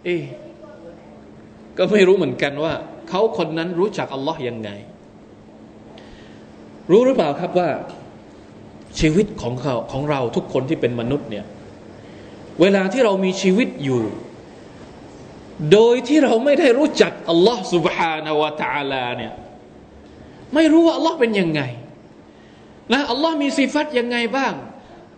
[0.05, 0.17] เอ๊
[1.77, 2.73] ก็ไม่รู้เหมือนกันว่า
[3.09, 4.71] เขาคนนั้นรู้จักอัลลอฮ์ยังไง
[6.91, 7.69] รู้หรือเปล่าครับว่า
[9.01, 11.45] ชีวิตของเขาของเราทุกคนที่เป็นมนุษย์เนี่ย
[12.61, 14.03] เวลาที่เรามีชีวิตอยู่
[15.73, 19.33] โดยที่เราไม่ได้รู้จักอัลลอฮ์ سبحانه และ تعالى เนี่ย
[20.55, 21.63] ไม่รู้ว่าอัลลอฮ์เป็นยังไง
[22.93, 24.53] นะอัลลอฮ์มีสิฟัตยังไงบ้าง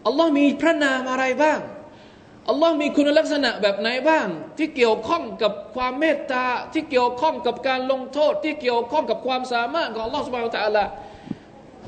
[0.06, 1.60] อัลลอฮ์มีพระนามอะไรบ้าง
[2.48, 4.26] อัลลอฮ์มีคุณลักษณะแบบไหนบ้าง
[4.58, 10.78] ที่เกี่ยวข้องกับความเมตตาที่เกี่ยวข้องกับการลงโทษ ที่เกี่ยวข้องกับความสามารถของอัลลอฮ์สุบฮานตะอัลล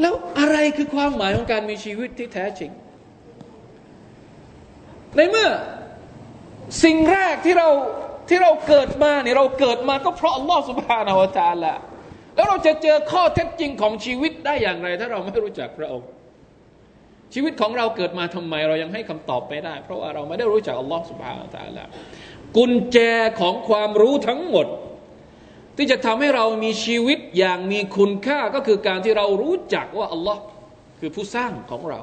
[0.01, 2.71] แล้วอะไรคือความหมายของการมีชีวิตที่แท้จริง
[5.17, 5.49] ในเมื่อ
[6.85, 7.69] สิ่งแรกที่เรา
[8.28, 11.74] ที่เราเกิดมาเนี่ยเราเกิดมาก็เพราะอัลลอฮ์สุบฮานาวะตาละ
[12.36, 16.08] แล้วเราจะเจอข้อเท็จจริงของชีวิตได้อย่างไร ถ้าเราไม่รู้จักพระองค์
[17.34, 21.84] ชีวิตของเราเกิดมาทำไมเรายังให้คำตอบไม่ได้ เพราะว่าเราไม่ได้รู้จักอัลลอฮ์สุบฮานาวะตาละ
[22.58, 22.98] กุญแจ
[23.40, 24.68] ของความรู้ทั้งหมด
[25.78, 30.42] ที่จะทำให้เรามีชีวิตอย่างมีคุณค่าก็คือการที่เรารู้จักว่าอัลลอฮ์
[31.00, 32.02] คือผู้สร้างของเรา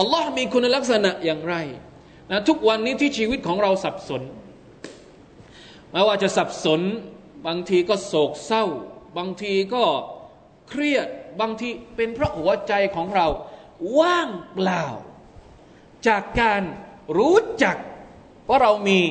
[0.00, 1.54] อัลลอฮ์มีคุณลักษณะอย่างไร
[2.30, 4.22] นะทุกวันนี้ที่ชีวิตของเราสับสน
[5.91, 6.81] ไม่ว่าจะสับสน
[7.47, 8.65] บางทีก็โศกเศร้า
[9.17, 9.83] บางทีก็
[10.69, 11.07] เครียด
[11.41, 13.27] บางทีเป็นเพราะหัวใจของเรา
[13.99, 14.83] ว่างเปล่า
[16.07, 16.61] จากการ
[17.17, 17.77] รู้จัก
[18.49, 19.01] ว่าเรามี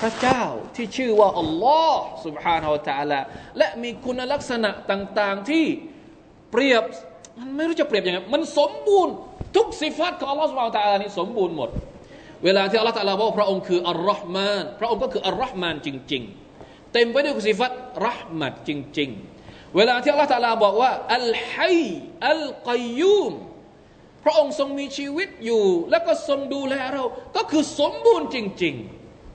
[0.00, 0.42] พระเจ้า
[0.76, 3.20] ที่ชื่อว่าอัลลอฮ์ سبحانه และ تعالى
[3.58, 5.64] และมีคุณลักษณะต่าง ๆที่
[6.50, 6.82] เปรียบ
[7.38, 9.14] มันไม่รู้จะเปรียบยังไงมันสมบูรณ์
[9.56, 11.70] ทุกสิฟัตของอัลลอฮ์ سبحانه และ تعالى นี่สมบูรณ์หมด
[12.45, 16.23] เวลาที่อัลลอฮฺตะลาบอกพระองค์คืออัลลอฮ์มาน พระองค์ก็คืออัลลอฮ์มานจริง
[16.57, 17.71] ๆ เต็มไปด้วยคุณสิฟัต
[18.07, 19.09] รหมัดจริง
[19.43, 21.79] ๆ เวลาที่อัลลอฮฺตะลาบอกว่าอัลฮัย
[22.29, 23.33] อัลกัยยูม
[24.23, 27.03] พระองค์ทรงมีชีวิตอยู่ แล้วก็ทรงดูแลเรา
[27.35, 28.75] ก็คือสมบูรณ์จริง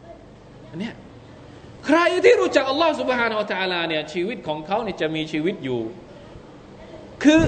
[0.07, 0.91] ๆอันนี้
[1.87, 5.81] ใครที่รู้จักอัลลอฮฺสุบฮานาอัลตะลาเนี่ยชีวิตของเขาเนี่ยจะมีชีวิตอยู่
[7.23, 7.43] คือ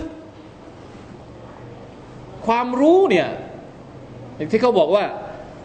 [2.47, 3.29] ความรู้เนี่ย
[4.51, 5.05] ที่เขาบอกว่า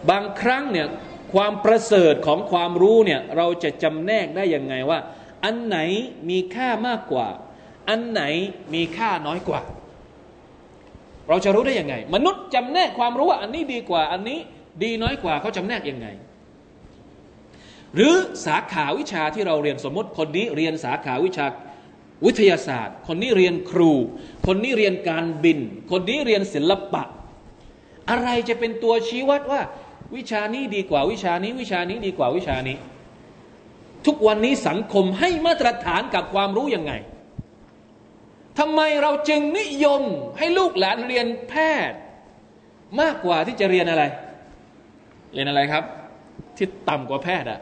[0.09, 0.87] บางครั้งเนี่ย
[1.33, 4.99] ความประเสริฐของความรู้เนี่ยเราจะจำแนกได้ยังไงว่า
[5.43, 5.77] อันไหน
[6.29, 7.27] มีค่ามากกว่า
[7.89, 8.23] อันไหน
[8.73, 9.61] มีค่าน้อยกว่า
[11.29, 14.39] เราจะรู้ได้ยังไง มนุษย์จำแนกความรู้ว่า อันนี้ดีกว่า อันนี้
[14.83, 16.07] ดีน้อยกว่าเขาจำแนกยังไง
[17.95, 18.13] หรือ
[18.45, 21.45] สาขาวิชาที่เราเรียนสมมติคนนี้เรียนสาขาวิชา
[22.25, 23.91] วิทยาศาสตร์ คนนี้เรียนครู
[24.47, 25.59] คนนี้เรียนการบิน
[25.91, 27.03] คนนี้เรียนศิลปะ
[28.09, 29.61] อะไรจะเป็นตัวชี้วัดว่า
[30.15, 32.77] วิชานี้ดีกว่าวิชานี้วิชานี้ดีกว่าวิชานี้
[34.05, 36.93] ทุกวันนี้สังคมให้มาตรฐานกับความรู้ยังไง
[38.59, 40.01] ทำไมเราจึงนิยม
[40.37, 41.53] ให้ลูกหลานเรียนแพ
[41.89, 41.97] ทย์
[43.01, 44.03] มากกว่าที่จะเรียนอะไร
[45.33, 45.83] เรียนอะไรครับ
[46.57, 47.59] ที่ต่ำกว่าแพทย์อะ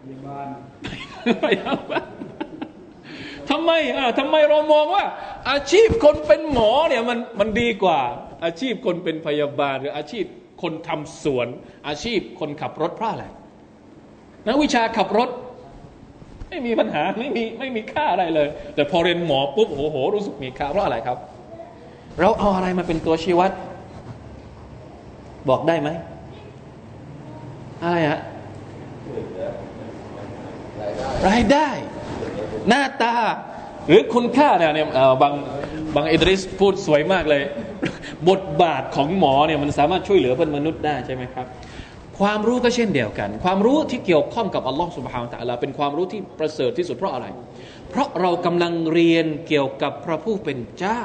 [0.00, 0.48] พยาบาล
[1.44, 2.06] พยาบาล
[3.50, 5.04] ทำไมอะทำไมเรามองว่า
[5.50, 8.00] อาชีพคนเป็นหมอเนี่ยมันมันดีกว่า
[8.44, 10.24] อาชีพคนเป็นพยาบาลหรืออาชีพ
[10.62, 11.48] คนทำสวน
[11.88, 13.24] อาชีพคนขับรถเพราะอะไร
[14.46, 15.30] นักวิชาขับรถ
[16.48, 21.18] ไม่มีปัญหาไม่มีไม่มีค่าอะไรเลย แต่พอเรียนหมอปุ๊บโอ้โห รู้สึกมีค่าเพราะอะไรครับ
[22.20, 23.52] เราเอาอะไรมาเป็นตัวชี้วัด
[25.48, 25.88] บอกได้ไหม
[27.82, 28.20] อะไรฮะ
[31.28, 31.68] รายได้
[32.68, 33.14] หน้าตา
[33.88, 34.70] หรือคุณค่าเนี่ย
[35.22, 35.32] บาง
[35.96, 37.42] บางอิดริสพูดสวยมากเลย
[38.30, 41.46] บทบาทของหมอเนี่ยมันสามารถช่วยเหลือเพื่อนมนุษย์ได้ใช่ไหมครับ
[42.18, 47.26] ความรู้ก็เช่นเดียวกัน ความรู้ที่เกี่ยวข้องกับอัลลอฮ์สุบฮานตะลาเป็นความรู้ที่ประเสริฐที่สุดเพราะอะไร
[47.90, 51.00] เพราะเรากำลังเรียนเกี่ยวกับพระผู้เป็นเจ้า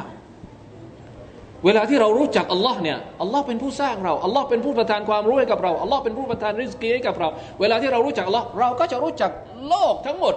[1.65, 7.27] เวลาที่เรารู้จักอัลลอฮ์เนี่ยอัลลอฮ์เป็นผู้สร้างเราอัลลอฮ์เป็นผู้ประทานความรู้ให้กับเราอัลลอฮ์เป็นผู้ประทานริสกีให้กับเรา
[7.59, 9.31] เวลาที่เรารู้จักอัลลอฮ์เราก็จะรู้จัก
[9.67, 10.35] โลกทั้งหมด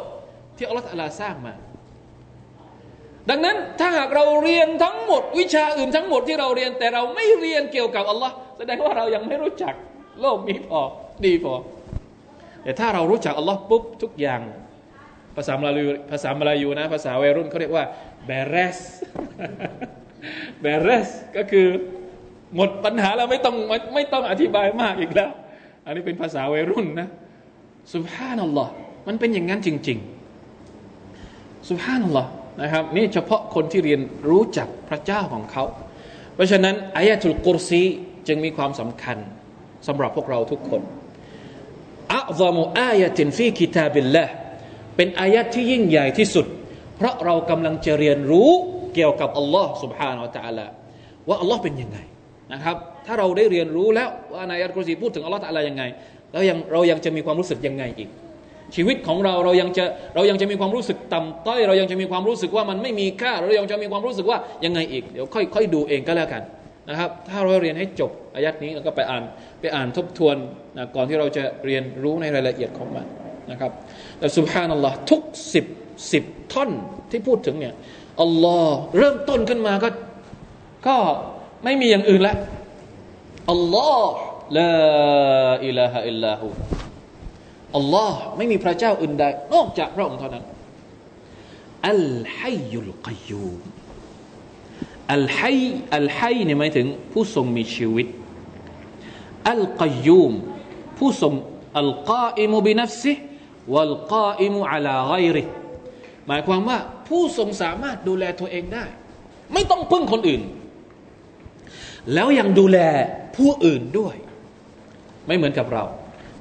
[0.57, 1.55] ที่อัลลอฮ์ตะลาสร้างมา
[3.31, 9.75] ดังนั้นถ้าหากเราเรียนทั้งหมด วิชาอื่นทั้งหมดที่เราเรียน แต่เราไม่เรียนเกี่ยวกับอัลลอฮ์แสดงว่าเรายังไม่รู้จัก
[10.21, 10.81] โลกนี้พอ
[11.25, 11.55] ดีพอ
[12.63, 14.41] แต่ถ้าเรารู้จักอัลลอฮ์ปุ๊บทุกอย่าง
[15.37, 17.85] ภาษามลายูภาษามลายูนะภาษาวัยรุ่นเขาเรียกว่า
[18.27, 18.79] เบรส
[20.61, 21.67] เบรสก็คือ
[22.57, 23.57] หมดปัญหาแล้วไม่ต้อง
[23.95, 25.31] ไม่ต้องอธิบายมากอีกแล้ว
[25.85, 27.09] อันนี้เป็นภาษาวัยรุ่นนะ
[27.93, 28.73] สุภาพนัลลอฮ์
[29.09, 29.99] มันเป็นอย่างนั้นจริง
[30.83, 32.31] ๆสุภาพนัลลอฮ์
[32.62, 35.64] นะครับนี่เฉพาะคนที่เรียนรู้จักพระเจ้าของเขา
[36.36, 37.84] เพราะฉะนั้นอายะทุลกุรซี
[38.28, 39.18] จึงมีความสำคัญ
[39.88, 40.82] สำหรับพวกเราทุกคน
[42.14, 44.26] อัลลอมุอายะตินฟีกิตาบิลละ
[44.96, 46.46] เป็นอายะที่ยิ่งใหญ่ที่สุด
[46.98, 48.50] เพราะเรากำลังจะเรียนรู้
[48.96, 50.68] เกี่ยวกับอัลลอฮ์ سبحانه และ تعالى
[51.28, 51.98] ว่าอัลลอฮ์เป็นยังไง
[52.54, 52.76] นะครับ
[53.06, 55.84] ถ้าเราได้เรียนรู้แล้วว่าในอายะกุรซีพูดถึงอัลลอฮ์ตะอะไรยังไง
[56.32, 58.10] แล้วยังเรายังจะมีความรู้สึกยังไงอีก
[58.77, 66.43] ชีวิตของเราเรายังจะเรายังจะมีความรู้สึกต่ำต้อย เรายังจะมีความรู้สึกว่ามันไม่มีค่า เรายังจะมีความรู้สึกว่ายังไงอีก เดี๋ยวค่อยค่อยดูเองก็แล้วกัน
[66.89, 69.23] นะครับ ถ้าเราเรียนให้จบอายัดนี้แล้วก็ไปอ่าน
[69.61, 70.37] ไปอ่านทบทวน
[70.77, 73.07] นะก่อนที่เราจะเรียนรู้ในรายละเอียดของมัน
[73.51, 73.71] นะครับ
[74.19, 75.23] แต่สุภานัลลอฮ์ทุก
[75.55, 75.65] สิบ
[76.13, 76.71] สิบท่อน
[77.11, 77.75] ที่พูดถึงเนี่ย
[78.23, 79.89] อัลลอฮ์เริ่มต้นขึ้นมาก็
[80.87, 80.97] ก็
[81.65, 82.37] ไม่มีอย่างอื่นแล้ว
[83.51, 84.13] อัลลอฮ์
[84.59, 84.73] ลา
[85.67, 86.47] อิลาฮะอิลลาหู
[87.77, 90.45] อัลลอฮ์ไม่มีพระเจ้าอื่นใด นอกจากพระองค์เท่านั้น
[91.89, 92.05] อัล
[92.39, 93.61] ฮัยยุลกยูม
[95.13, 95.59] อัลฮัย
[95.97, 98.07] อัลฮัยเนี่ยหมายถึง ผู้ทรงมีชีวิต
[99.51, 100.33] อัลกยยูม
[100.99, 101.35] ผู้ทรง
[101.79, 103.13] อัลกาอิมุบินัฟซิ
[103.73, 105.45] วัลกาอิมุอัลาไกริ
[106.27, 108.85] หมายความว่าผู้ทรงสามารถดูแลตัวเองได้
[109.53, 110.43] ไม่ต้องพึ่งคนอื่น
[112.15, 112.79] แล้วยังดูแล
[113.37, 114.15] ผู้อื่นด้วย
[115.27, 115.85] ไม่เหมือนกับเรา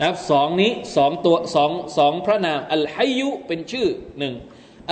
[0.00, 4.34] นะครับสองนี้สองตัวสองสองพระนามอัลฮัยยุเป็นชื่อหนึ่ง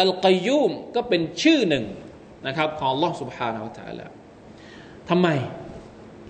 [0.00, 1.84] อัลกัยยูมก็เป็นชื่อหนึ่ง
[2.46, 4.06] นะครับของ Allah سبحانه และ تعالى
[5.08, 5.28] ทำไม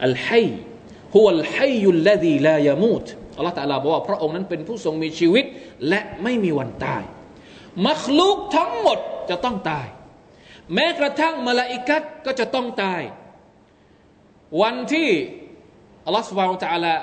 [0.05, 0.47] อัลฮัย
[1.15, 3.05] ฮุวัลฮัยยุลลดีลายมูต
[3.37, 5.45] อัลลอฮฺตะลาบอกว่าพระองค์นั้นเป็นผู้ทรงมีชีวิต
[5.89, 7.03] และไม่มีวันตาย
[7.87, 8.99] มัคลุกทั้งหมด
[9.31, 9.87] จะต้องตาย
[10.75, 13.03] แม้กระทั่งมลาอิกัดก็จะต้องตาย
[14.63, 15.11] วันที่
[16.05, 16.95] อัลลอฮฺสุบฮานตะลา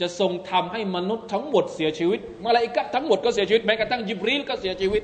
[0.00, 5.02] จะทรงทำให้มนุษย์ทั้งหมดเสียชีวิตมาลาอิกัดทั้งหมดก็เสียชีวิตแม้กระทั่งยิบรีลก็เสียชีวิต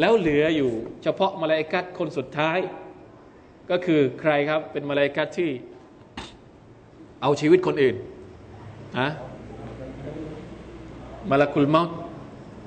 [0.00, 0.70] แล้วเหลืออยู่
[1.02, 2.58] เฉพาะมาลาอิกัดคนสุดท้าย
[3.70, 5.50] ก็คือใครครับเป็นมาลาอิกัดที่
[7.22, 7.96] เอาชีวิตคนอื่น
[8.98, 9.08] อะ
[11.30, 11.88] ملك الموت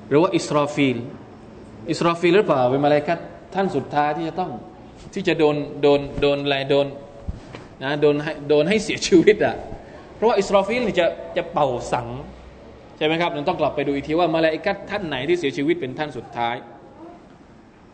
[0.08, 0.96] หรือว่าอิสราฟีล
[1.90, 3.18] อิสราฟีลหรือเปล่าเป็นมาลาอิกัด
[3.54, 4.50] ท่านสุดท้ายที่จะต้อง
[5.14, 6.86] ที่จะโดนโดนโดนอะไรโดน
[7.82, 9.54] นะโดนให้โดนให้เสียชีวิตอะ่ะ
[10.16, 12.06] เพราะว่าอิสราฟิลนี่จะจะเป่าสังข์
[12.96, 16.56] ใช่ไหมครับเราต้องกลับไปดูอีกทีว่ามาลาอิกัดท่านไหนที่เสียชีวิตเป็นท่านสุดท้าย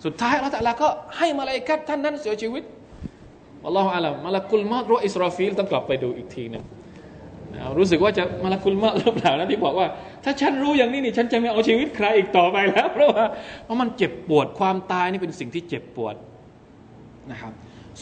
[0.05, 2.63] สุดท้ายอัลลอฮฺก็ให้มาลาอิกัดท่านนั้นเสียชีวิต
[3.67, 6.65] อัลลอฮฺอาลัมมาลากุลมารุอิสราฟิลต้องกลับไปดูอีกทีนึง
[7.79, 9.87] รู้สึกว่าจะملك الموت หรือเปล่านะที่บอกว่า
[10.25, 13.25] ถ้าฉันรู้อย่างนี้นี่ฉันจะไม่เอาชีวิตใครอีกต่อไปแล้ว เพราะว่า
[13.65, 16.15] เพราะมันเจ็บปวดความตายนี่เป็นสิ่งที่เจ็บปวด
[17.31, 17.53] นะครับ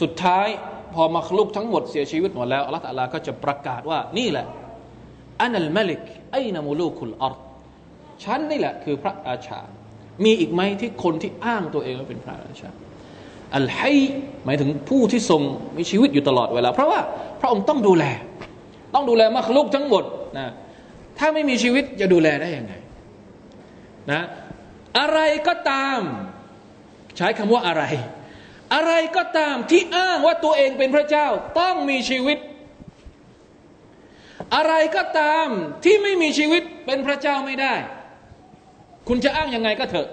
[0.01, 0.47] สุดท้าย
[0.95, 4.45] พอمخلوقทั้งหมดเสียชีวิตหมดแล้วอัลลอฮฺ تعالىก็จะประกาศว่านี่แหละ
[5.41, 7.35] أنا الملك أين ملوك الأرض
[8.23, 9.59] ฉันนี่แหละคือพระราชา
[10.23, 12.69] มีอีกไหมที่คนที่อ้างตัวเองว่าเป็นพระราชา
[13.55, 13.81] อัลไฮ
[14.45, 15.41] หมายถึงผู้ที่ทรง
[15.77, 16.99] มีชีวิตอยู่ตลอดเวลา เพราะว่า
[17.41, 18.05] พระองค์ต้องดูแล
[18.93, 20.03] ต้องดูแลมัคลุกทั้งหมด
[20.37, 20.47] นะ
[21.19, 22.73] ถ้าไม่มีชีวิตจะดูแลได้ยังไง
[24.11, 24.21] นะ
[24.99, 25.99] อะไรก็ตาม
[27.17, 27.83] ใช้คำว่าอะไร
[28.73, 31.27] อะไรก็ตามที่อ้างว่าตัวเองเป็นพระเจ้า
[31.59, 32.37] ต้องมีชีวิต
[34.55, 35.47] อะไรก็ตาม
[35.85, 37.73] ที่ไม่มีชีวิตเป็นพระเจ้าไม่ได้
[39.07, 40.07] คุณจะอ้างยังไงก็เถอะ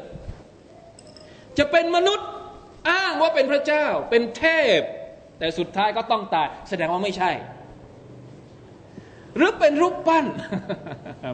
[1.58, 2.28] จะเป็นมนุษย์
[2.90, 4.44] อ้างว่าเป็นพระเจ้า เป็นเท
[4.78, 4.80] พ
[5.38, 7.30] แต่สุดท้ายก็ต้องตาย แสดงว่าไม่ใช่
[9.36, 10.24] หรือเป็นรูปปั้น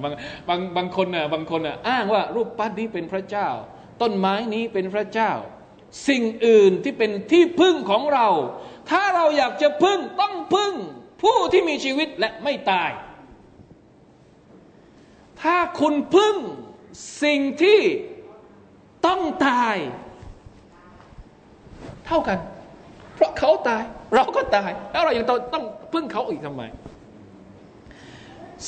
[0.02, 0.12] บาง
[0.48, 3.48] บางบางคนน่ะบางคนน่ะอ้างว่ารูปปั้นนี้เป็นพระเจ้า
[4.02, 5.30] ต้นไม้นี้เป็นพระเจ้า
[6.08, 8.28] สิ่งอื่นที่เป็นที่พึ่งของเรา
[8.90, 10.74] ถ้าเราอยากจะพึ่งต้องพึ่ง
[11.22, 12.90] ผู้ที่มีชีวิตและไม่ตาย
[15.42, 16.36] ถ้าคุณพึ่ง
[17.22, 17.80] สิ่งที่
[19.06, 19.76] ต้องตาย
[22.06, 22.38] เท่ากัน
[23.14, 23.82] เพราะเขาตาย
[24.14, 26.62] เราก็ตาย แล้วเรายังต้องพึ่งเขาอีกทำไม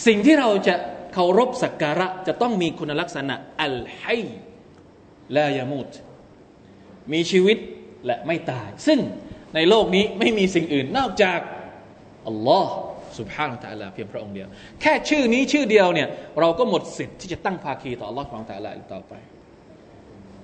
[0.07, 0.74] สิ่งที่เราจะ
[1.12, 4.05] เคารพสักการะจะต้องมีคุณลักษณะอัลไฮ
[5.37, 5.89] ลายามุต
[7.12, 7.57] มีชีวิต
[8.07, 8.98] และไม่ตาย ซึ่ง
[9.54, 11.38] ในโลกนี้ไม่มีสิ่งอื่นนอกจาก
[12.26, 12.72] อัลลอฮ์
[13.18, 14.48] สุบฮานาตะลาเพียงพระองค์เดียว
[14.80, 16.09] แค่ชื่อนี้ชื่อเดียวเนี่ย
[16.40, 19.12] เราก็หมดสิทธิ์ที่จะตั้งภาคีต่ออัลลอฮ์ของตะลาอีกต่อไป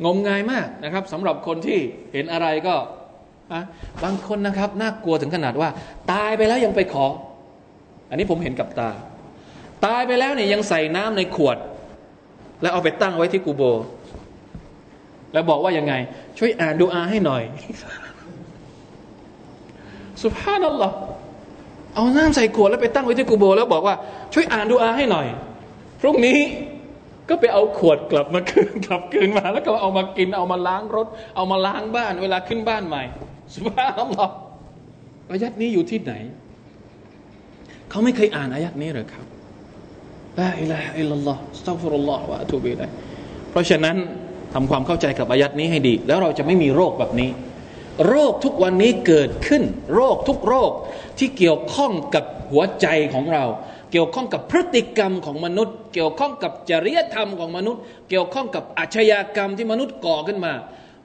[0.04, 1.78] งมงายมากนะครับสำหรับคนที่
[2.12, 2.74] เห็นอะไรก็
[4.04, 5.68] บางคนนะครับน่ากลัวถึงขนาดว่า
[6.12, 7.06] ตายไปแล้วยังไปขอ
[8.10, 8.90] อันนี้ผมเห็นกับตา
[9.86, 11.56] ตายไปแล้วเนี่ยยังใส่น้ำในขวด
[12.62, 13.62] แล้วเอาไปตั้งไว้ที่กูโบ
[15.33, 15.95] แล้วบอกว่ายังไง
[16.39, 17.43] ช่วยอ่านดูอาให้หน่อย
[20.22, 20.93] สุภาพนั่นหรอ
[21.95, 23.95] เอาน้ำใส่ขวดแล้วไปตั้งไว้ที่กูโบ แล้วบอกว่า
[24.35, 25.26] ช่วยอ่านดูอาให้หน่อย
[26.01, 26.39] พรุ่งนี้
[27.28, 31.07] ก็ไปเอาขวดกลับมาคืนกลับคืนมา แล้วก็เอามากินเอามาล้างรถ
[31.37, 33.03] เอามาล้างบ้าน เวลาขึ้นบ้านใหม่
[33.55, 34.28] สุภาพนั่นหรอ
[35.30, 36.12] อายัดนี้อยู่ที่ไหน
[37.91, 39.26] เขาไม่เคยอ่านอายัดนี้หรือครับ
[40.38, 42.90] لا إله إلا الله أستغفر الله وأتوب إليه
[43.51, 43.97] เพราะฉะนั้น
[44.55, 47.30] ทำความเข้าใจกับอายัดนี้ให้ดี แล้วเราจะไม่มีโรคแบบนี้
[48.09, 49.62] โรคทุกวันนี้เกิดขึ้น
[49.94, 50.72] โรคทุกโรค
[51.18, 53.44] ที่เกี่ยวข้องกับหัวใจของเรา
[53.92, 57.80] เกี่ยวข้องกับพฤติกรรมของมนุษย์ เกี่ยวข้องกับจริยธรรมของมนุษย์
[58.11, 60.53] เกี่ยวข้องกับอาชญากรรมที่มนุษย์ก่อขึ้นมา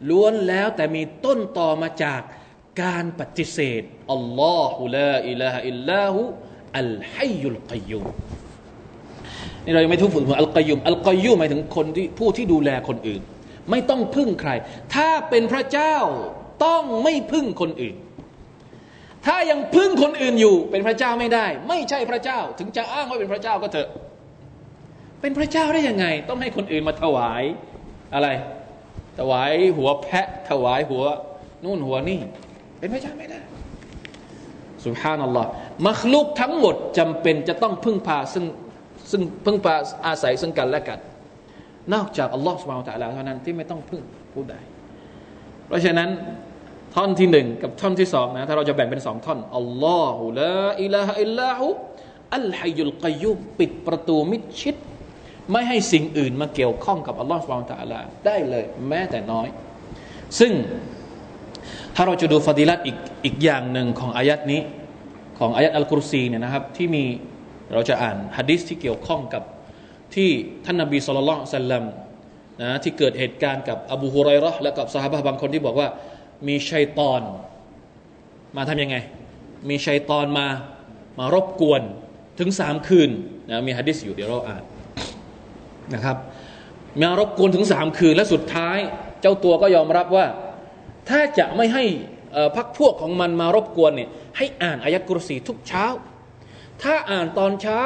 [0.09, 2.21] ล้วนแล้วแต่มีต้นตอมาจาก
[2.81, 3.81] การปฏิเสธ
[4.11, 6.19] อัลลอฮุลาอิลาฮอิลลาหู
[6.77, 8.03] อัลฮัยยุลกัยยุม
[9.65, 13.21] นี่เรายังไม่ทุกฝึกหัวอัลกัยยุมอัลกัยยุมหมายถึงคนที่ผู้ที่ดูแลคนอื่น
[13.71, 14.51] ไม่ต้องพึ่งใคร
[14.95, 15.95] ถ้าเป็นพระเจ้า
[16.65, 17.95] ต้องไม่พึ่งคนอื่น
[19.25, 23.89] ถ้ายังพึ่งคนอื่นอยู่ เป็นพระเจ้าไม่ได้ ไม่ใช่พระเจ้า ถึงจะอ้างว่าเป็นพระเจ้าก็เถอะ
[25.21, 27.43] เป็นพระเจ้าได้ยังไง ต้องให้คนอื่นมาถวาย
[28.13, 28.27] อะไร
[29.19, 31.03] ถวายหัวแพะ ถวายหัว
[31.63, 32.19] นู่นหัวนี่
[32.79, 33.39] เป็นพระเจ้าไม่ได้
[34.85, 35.49] สุภานัลลอฮ์
[35.87, 38.45] มัคลุกทั้งหมดจำเป็นจะต้องพึ่งพาซึ่ง
[39.11, 39.75] ซึ่งพึ่งพา
[40.07, 40.99] อาศัยซึ่งกันและกัน
[41.93, 44.55] นอกจากอัลลอฮ์สุบฮานตะลาเท่านั้นที่ไม่ต้องพึ่งผู้ใด
[45.67, 46.09] เพราะฉะนั้น
[46.95, 51.65] ท่อนที่หนึ่งกับท่อนที่สองนะถ้าเราจะแบ่งเป็นสองท่อนอัลลอฮุลาอิลาฮะอิลลาหู
[52.35, 54.75] อัลฮัยุลกัยุมปิดประตูมิดชิด
[55.51, 59.47] ไม่ให้สิ่งอื่นมาเกี่ยวข้องกับอัลลอฮ์สุบฮานตะลาได้เลยแม้แต่น้อย
[60.39, 60.53] ซึ่ง
[61.95, 64.61] ถ้าเราจะดูฟาดิลัตอีกอีกอย่างหนึ่งของอายัดนี้
[65.39, 67.03] ของอายัดอัลกุรซีเนี่ยนะครับที่มี
[67.73, 69.43] เราจะอ่านฮะดิษที่เกี่ยวข้องกับ
[70.15, 70.29] ที่
[70.65, 71.83] ท่านนบีสุลต่านสัลลัม
[72.61, 75.87] นะที่เกิดเหตุการณ์กับอบูฮุไรรอและกับสหายบางคนที่บอกว่า
[76.47, 77.21] มีชัยตอน
[78.57, 78.95] มาทำยังไง
[79.69, 80.47] มีชัยตอนมา
[81.19, 81.81] มารบกวน
[82.39, 83.09] ถึงสามคืน
[83.49, 84.63] นะมีฮะดิษอยู่เดี๋ยวเราอ่าน
[85.93, 86.17] นะครับ
[87.01, 88.77] มารบกวนถึงสามคืนและสุดท้าย
[89.21, 90.25] เจ้าตัวก็ยอมรับว่า
[91.09, 91.83] ถ้าจะไม่ให้
[92.55, 95.85] พักพวกของมันมารบกวนเนี่ยให้อ่านอายะกุรสีทุกเช้า
[96.83, 97.79] ถ้าอ่านตอนเช้า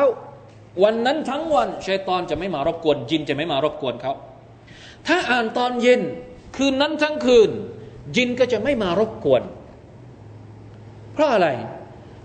[0.84, 4.14] วันนั้นทั้งวันชัยตอนจะไม่มารบกวน จินจะไม่มารบกวนเขา
[5.08, 6.02] ถ้าอ่านตอนเย็น
[6.58, 7.50] คืนนั้นทั้งคืน
[8.16, 9.44] จินก็จะไม่มารบกวน
[11.14, 11.48] เพราะอะไร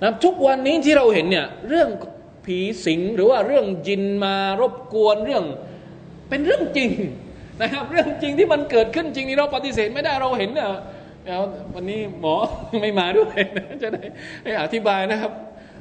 [0.02, 1.88] นะทุกวันนี้ที่เราเห็นเนี่ยเรื่อง
[2.44, 5.44] ผีสิงหรือว่าเรื่องจินมารบกวนเรื่อง
[6.28, 6.90] เป็นเรื่องจริง
[7.62, 10.70] นะครับ เรื่องจริงที่มันเกิดขึ้นจริงนี่เราปฏิเสธไม่ได้เราเห็นเนี่ย
[11.74, 12.34] วันนี้หมอ
[12.80, 13.36] ไม่มาด้วย
[13.82, 14.04] จะได้
[14.44, 15.32] ให้อธิบายนะครับ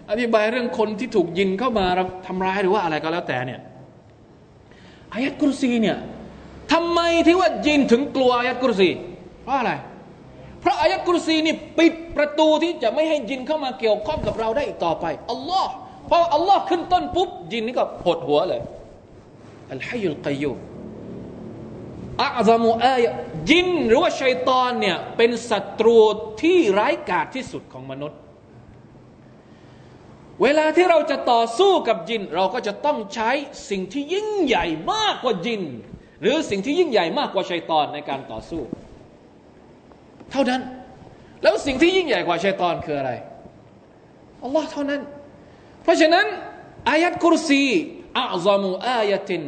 [0.09, 1.85] อธิบายเรื่องคนที่ถูกยินเข้ามา
[2.25, 3.59] ทำร้ายหรือว่าอะไรก็แล้วแต่เนี่ย
[5.13, 5.97] อายัดกุรซีเนี่ย
[6.73, 8.89] ทำไมที่ว่ายินถึงกลัวอายัดกุรซี
[9.43, 9.71] เพราะอะไร
[10.61, 15.71] เพราะอายัดกุรซีนี่ปิดประตูที่จะไม่ให้ยินเข้ามาเกี่ยวข้องกับเราได้อีกต่อไปอัลลอฮ์
[16.09, 18.61] พออัลลอฮ์ขึ้นต้นปุ๊บยินนี่ก็หดหัวเลย
[19.71, 20.51] อัลฮัยุลกัยยู
[22.21, 22.95] อัลซามูอา
[23.49, 25.97] ยินหรือว่าชัยตอนเนี่ยเป็นศัตรู
[26.41, 28.19] ที่ร้ายกาจที่สุดของมนุษย์
[30.43, 33.29] เวลาที่เราจะต่อสู้กับจิน เราก็จะต้องใช้
[33.69, 35.61] สิ่งที่ยิ่งใหญ่มากกว่าจิน
[36.21, 38.61] หรือสิ่งที่ยิ่งใหญ่มากกว่าชัยตอนในการต่อสู้
[40.31, 40.61] เท่านั้น
[41.43, 43.11] แล้วสิ่งที่ยิ่งใหญ่กว่าชัยตอนคืออะไร
[44.43, 45.01] อัลลอฮ์เท่านั้น
[45.83, 46.25] เพราะฉะนั้น
[46.89, 47.63] อายัดคุรซี
[48.17, 49.43] อัลซามูอายะติน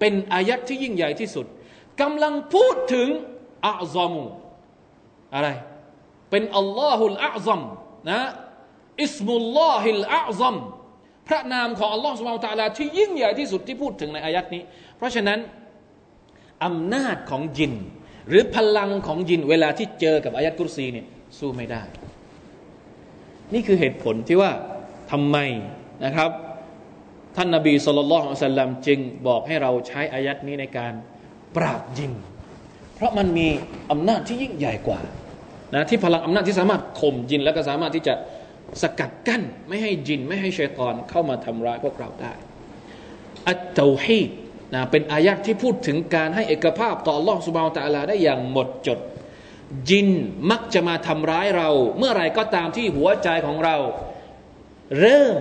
[0.00, 1.46] เป็นอายัดที่ยิ่งใหญ่ที่สุด
[2.00, 3.08] กำลังพูดถึง
[3.66, 4.24] อัลซามู
[5.34, 5.48] อะไร
[6.30, 7.60] เป็นอัลลอฮุลอัลซัม
[8.10, 8.20] นะ
[9.02, 10.56] อิสมุลลอฮิลอัลซัม
[11.28, 14.62] พระนามของอัลลอฮ์สุบานตะลาที่ยิ่งใหญ่ที่สุดที่พูดถึงในอายัดนี้
[14.96, 15.38] เพราะฉะนั้น
[16.64, 17.74] อำนาจของยิน
[18.28, 21.06] หรือพลังของยินเวลาที่เจอกับอายัดกุรซีเนี่ย
[21.38, 21.82] สู้ไม่ได้
[23.54, 24.50] นี่คือเหตุผลที่ว่า
[25.10, 25.36] ทำไม
[26.04, 26.30] นะครับ
[27.36, 30.92] ท่านนาบีสุลต่านสัลลัมจึงบอกให้เราใช้อายัดนี้ในการ
[31.56, 32.12] ปราบยิน
[32.94, 33.48] เพราะมันมี
[33.90, 35.00] อำนาจที่ยิ่งใหญ่กว่า
[35.74, 38.14] นะที่พลังอำนาจที่สามารถข่มยิน แล้วก็สามารถที่จะ
[38.82, 42.32] สกัดกั้นไม่ให้จินไม่ให้ชัยตอนเข้ามาทำร้ายพวกเราได้
[43.48, 44.30] อัตโตฮีด
[44.74, 48.98] นะเป็นอายะที่พูดถึงการให้เอกภาพต่อล่องสุบาวตะลาได้อย่างหมดจด
[49.88, 50.08] จิน
[50.50, 51.68] มักจะมาทำร้ายเรา
[51.98, 53.76] เมื่อไรก็ตามที่หัวใจของเรา
[54.98, 55.36] เริ่ม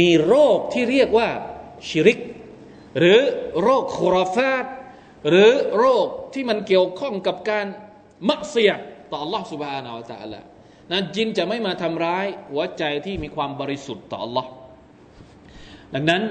[0.00, 1.28] มีโรคที่เรียกว่า
[1.88, 2.18] ชิริก
[2.98, 3.20] หรือ
[3.62, 4.64] โรคโครฟาต
[5.28, 7.66] หรือโรคที่มันเกี่ยวข้องกับการ
[8.28, 8.72] มักเสีย
[9.12, 10.40] ต่อล่องสุบาวตะลา
[10.92, 14.46] นะจินจะไม่มาทำร้ายหัวใจที่มีความบริสุทธิ์ต่อ Allah
[15.94, 16.22] ดังนั้น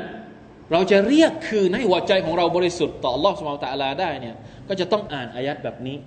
[0.72, 4.36] เราจะเรียกคืนให้หัวใจของเราบริสุทธิ์ต่อ Allah สมานตะลาได้เนี่ย
[4.68, 5.98] ก็จะต้องอ่านอายัดแบบนี้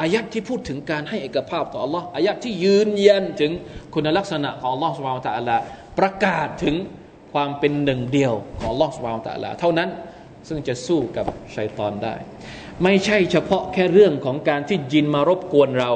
[0.00, 3.52] อายัดที่พูดถึงการให้เอกภาพต่อ Allah อายัดที่ยืนยันถึง
[3.94, 5.56] คุณลักษณะของ Allah สมานตะลา
[5.98, 6.74] ประกาศถึง
[7.32, 9.90] ความเป็นหนึ่งเดียวของ Allah สมานตะลาเท่านั้น
[10.48, 11.26] ซึ่งจะสู้กับ
[11.56, 12.14] ชัยตอนได้
[12.84, 15.92] ไม่ใช่เฉพาะแค่เรื่องของการที่จินมารบกวนเรา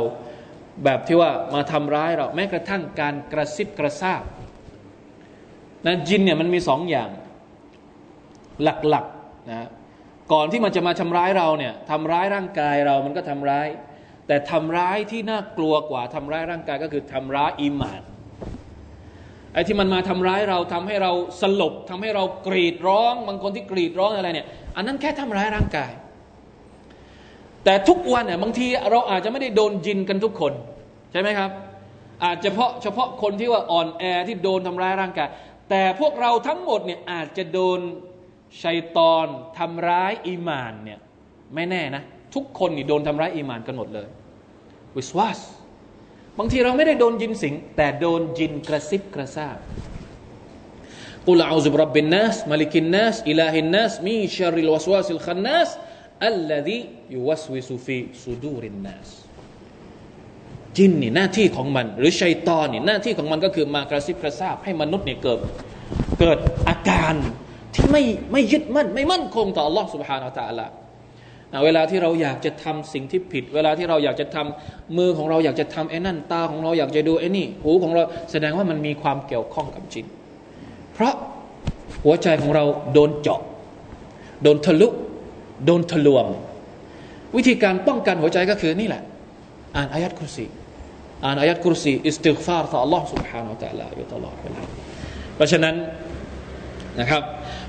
[0.84, 4.22] แบบที่ว่ามาทำร้ายเราแม้กระทั่งการกระซิบกระซาบ
[5.86, 7.10] นะจินเนี่ยมันมีสองอย่าง
[8.62, 9.68] หลักๆนะ
[10.32, 13.68] ก่อนที่มันจะมาทำร้ายเราเนี่ยทำร้ายร่างกายเรามันก็ทำร้าย
[14.26, 18.02] แต่ทำร้ายที่น่ากลัวกว่าทำร้ายร่างกายก็คือทำร้ายอิมาน
[19.52, 24.46] ไอ้ที่มันมาทำร้ายเราทำให้เราสลบทำให้เรากรีดร้อง บางคนที่กรีดร้องอะไรเนี่ย
[24.76, 25.92] อันนั้นแค่ทำร้ายร่างกาย
[27.64, 30.52] แต่ทุกวันเนี่ยบางทีเราอาจจะไม่ได้โดนจินกันทุกคน
[31.12, 31.50] ใช่ไหมครับ
[32.24, 35.28] อาจจะเฉพาะเฉพาะคนที่ว่าอ่อนแอที่โดนทำร้ายร่างกาย
[35.70, 37.80] แต่พวกเราทั้งหมดเนี่ยอาจจะโดน
[38.62, 39.26] ชัยตอน
[39.58, 40.98] ทำร้ายอีมานเนี่ย
[41.54, 42.02] ไม่แน่นะ
[42.34, 44.08] ทุกคนนี่โดนทำร้ายอีมานกันหมดเลย
[44.96, 45.38] วิสวาส
[46.38, 49.58] บางทีเราไม่ได้โดนยินสิง แต่โดนจินกระซิบกระซาบ
[51.26, 55.70] กุลอาอุบรับบินนัสมาลิกินนัสอิลาฮินนัสมีชาริลวสวาสิลขันนัส
[56.25, 56.79] อัลลดี
[57.13, 59.09] ยูวสวิสุฟีสุดูรินนัส
[60.77, 65.39] จินนี่หน้าที่ของมัน หรือชัยตอนนี่หน้าที่ของมันก็คือมากระซิบกระซาบให้มนุษย์เนี่ยเกิด
[66.19, 66.37] เกิด
[66.69, 67.15] อาการ
[67.73, 70.67] ที่ไม่ไม่ยึดมั่นไม่มั่นคงต่อ Allah سبحانه และ تعالى
[71.65, 80.05] เวลาที่เราอยากจะทำสิ่งที่ผิด เวลาที่เราอยากจะทำมือของเราอยากจะทำไอ้นั่นตาของเราอยากจะดูไอ้นี่หูของเราแสดงว่ามันมีความเกี่ยวข้องกับจิต
[80.93, 81.13] เพราะ
[82.03, 83.41] หัวใจของเราโดนเจาะ
[84.43, 84.87] โดนทะลุ
[85.65, 86.25] โดนทะลวง
[87.35, 89.03] วิธีการป้องกันหัวใจก็คือนี่แหละ
[89.75, 90.45] อ่านอายัดคุรซี
[91.25, 94.61] อ่านอายัดคุรซีอิสติฆฟารต่อ Allah سبحانه และ تعالى อยู่ตลอดเวลา
[95.35, 95.75] เพราะฉะนั้น
[96.99, 97.21] นะครับ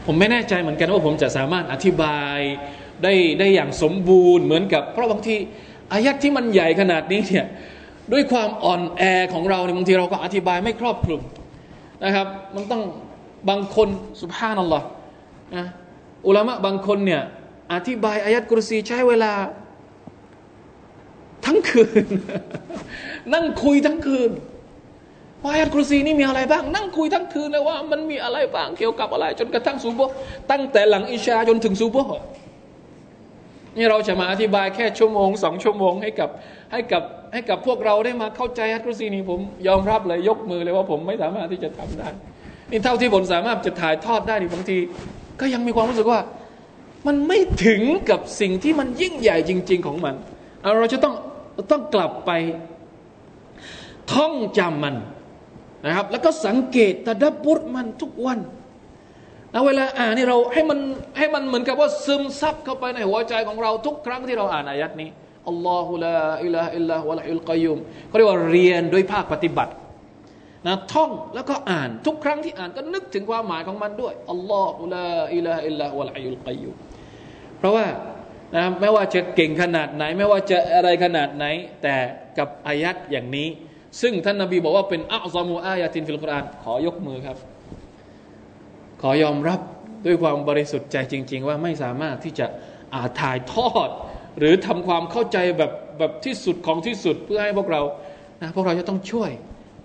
[0.07, 2.39] ผมไม่แน่ใจเหมือนกันว่าผมจะสามารถอธิบาย
[3.03, 5.37] ได้ได้อย่างสมบูรณ์เหมือนกับ เพราะบางที
[5.93, 7.47] อายัดที่มันใหญ่ขนาดนี้เนี่ย
[8.13, 9.03] ด้วยความอ่อนแอ
[9.35, 11.21] ของเราเนี่ยบางทีเราก็อธิบายไม่ครอบคลุม
[12.05, 12.83] นะครับ มันต้อง
[13.51, 13.89] บางคน
[14.21, 14.87] สุภาพนัลลอฮ์
[15.57, 15.67] นะ
[16.27, 17.23] อุลามะบางคนเนี่ย
[17.76, 19.34] อธิบายอายัดกุรซีใช้เวลา
[21.46, 22.06] ทั้งคืน
[23.34, 24.32] นั่งคุยทั้งคืน
[25.44, 30.00] วายัดกุรซีนี่มีอะไรบ้าง นั่งคุยทั้งคืนเลยว่า มันมีอะไรบ้างเกี่ยวกับอะไร จนกระทั่งซูโบ
[30.52, 31.98] ตั้งแต่หลังอิชาจนถึงซูโบ
[33.78, 36.30] นี่เราจะมาอธิบายแค่ชั่วโมงสองชั่วโมงให้กับ
[36.72, 37.04] ให้กับ
[37.34, 42.10] ให้กับพวกเราได้มาเข้าใจอัตกุรซีนี่ผมยอมรับเลยยกมือเลยว่าผมไม่สามารถที่จะทำได้
[42.72, 44.78] นี่เท่าที่ผมสามารถจะถ่ายทอดได้นี่บางที
[45.40, 46.20] ก็ยังมีความรู้สึกว่า
[47.08, 50.16] มันไม่ถึงกับสิ่งที่มันยิ่งใหญ่จริง ๆของมัน
[50.80, 51.16] เราจะต้อง
[51.72, 52.32] ต้องกลับไป
[54.14, 54.96] ท่องจำมัน
[55.86, 58.40] นะครับ แล้วก็สังเกตตะดับบุรมันทุกวัน
[59.54, 60.80] นะเวลาอ่านนี่เราให้มัน
[61.18, 65.10] ให้มันเหมือนกับว่าซึมซับเข้าไปในหัวใจของเราทุกครั้งที่เราอ่านอายัดนี้
[65.50, 67.78] الله لا إله إلا هو الحي القيوم
[68.08, 69.72] เขาเรียกว่าเรียนโดยภาคปฏิบัติ
[70.68, 76.76] นะท่องแล้วก็อ่านทุกครั้งที่อ่านก็นึกถึงความหมายของมันด้วยالله لا إله إلا هو الحي القيوم
[77.64, 77.88] เพราะว่า
[78.56, 81.46] นะไม่ว่าจะเก่งขนาดไหน ไม่ว่าจะอะไรขนาดไหน
[81.84, 81.96] แต่
[82.38, 83.48] กับอายัดอย่างนี้
[84.02, 87.38] ซึ่งท่านนาบีบอกว่าเป็นأعظم آية في القرآنขอยกมือครับ
[89.02, 89.60] ขอยอมรับ
[90.06, 92.46] ด้วยความบริสุทธิ์ใจจริง ๆ ว่าไม่สามารถที่จะ
[92.94, 93.90] อาถ่ายทอด
[94.40, 97.82] หรือทำความเข้าใจแบบแบบที่สุดของที่สุดเพื่อให้พวกเรา
[98.42, 99.32] นะพวกเราจะต้องช่วย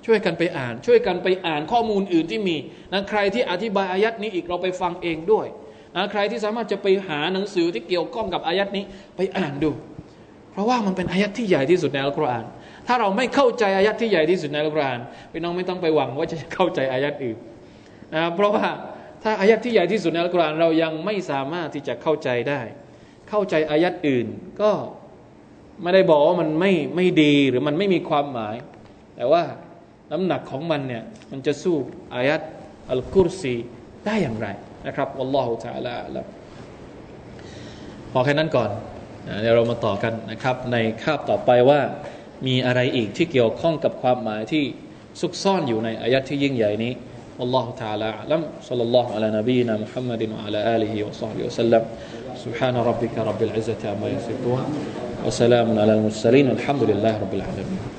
[0.06, 2.56] ช่วยกันไปอ่าน ช่วยกันไปอ่านข้อมูลอื่นที่มี
[2.92, 5.48] นะใครที่อธิบายอายัดนี้อีกเราไปฟังเองด้วย
[6.10, 8.84] ใครที่สามารถจะไปหาหนังสือที่เกี่ยวข้องกับอายัดนี้
[9.16, 9.70] ไปอ่านดู
[10.52, 12.44] เพราะว่ามันเป็นอายัดที่ใหญ่ที่สุดในอัลกุรอาน
[12.86, 15.00] ถ้าเราไม่เข้าใจอายัดที่ใหญ่ที่สุดในอัลกุรอาน
[15.32, 17.36] พี่น้องไม่ต้องไปหวังว่าจะเข้าใจอายัดอื่น
[18.14, 18.66] นะเพราะว่า
[19.22, 22.60] ถ้าอายัดที่ใหญ่ที่สุดในอัลกุรอานเรายังไม่สามารถที่จะเข้าใจได้
[23.28, 24.26] เข้าใจอายัดอื่น
[24.62, 24.70] ก็
[25.82, 28.54] ไม่ได้บอกว่ามันไม่ไม่ดีหรือมันไม่มีความหมาย
[29.16, 29.42] แต่ว่า
[30.12, 31.76] น้ำหนักของมันเนี่ยมันจะสู้
[32.14, 32.40] อายัด
[32.90, 33.54] อัลกุรซี
[34.06, 34.48] ได้อย่างไร
[34.87, 36.25] นะครับอัลลอฮฺ تعالى แล้ว
[38.11, 38.69] พอแค่นั้นก่อน
[39.41, 41.79] เดี๋ยวเรามาต่อกันนะครับ ในคาบต่อไปว่า
[42.47, 44.63] มีอะไรอีกที่เกี่ยวข้องกับความหมายที่
[45.21, 46.93] ซุกซ่อนอยู่ในอายัดที่ยิ่งใหญ่นี้
[47.39, 51.83] والله تعالى أعلم صلى الله على نبينا محمد وعلى آله وصحبه وسلم
[52.43, 54.63] سبحان ربك رب العزة عما يصفون
[55.25, 57.96] وسلام على المرسلين والحمد لله رب العالمين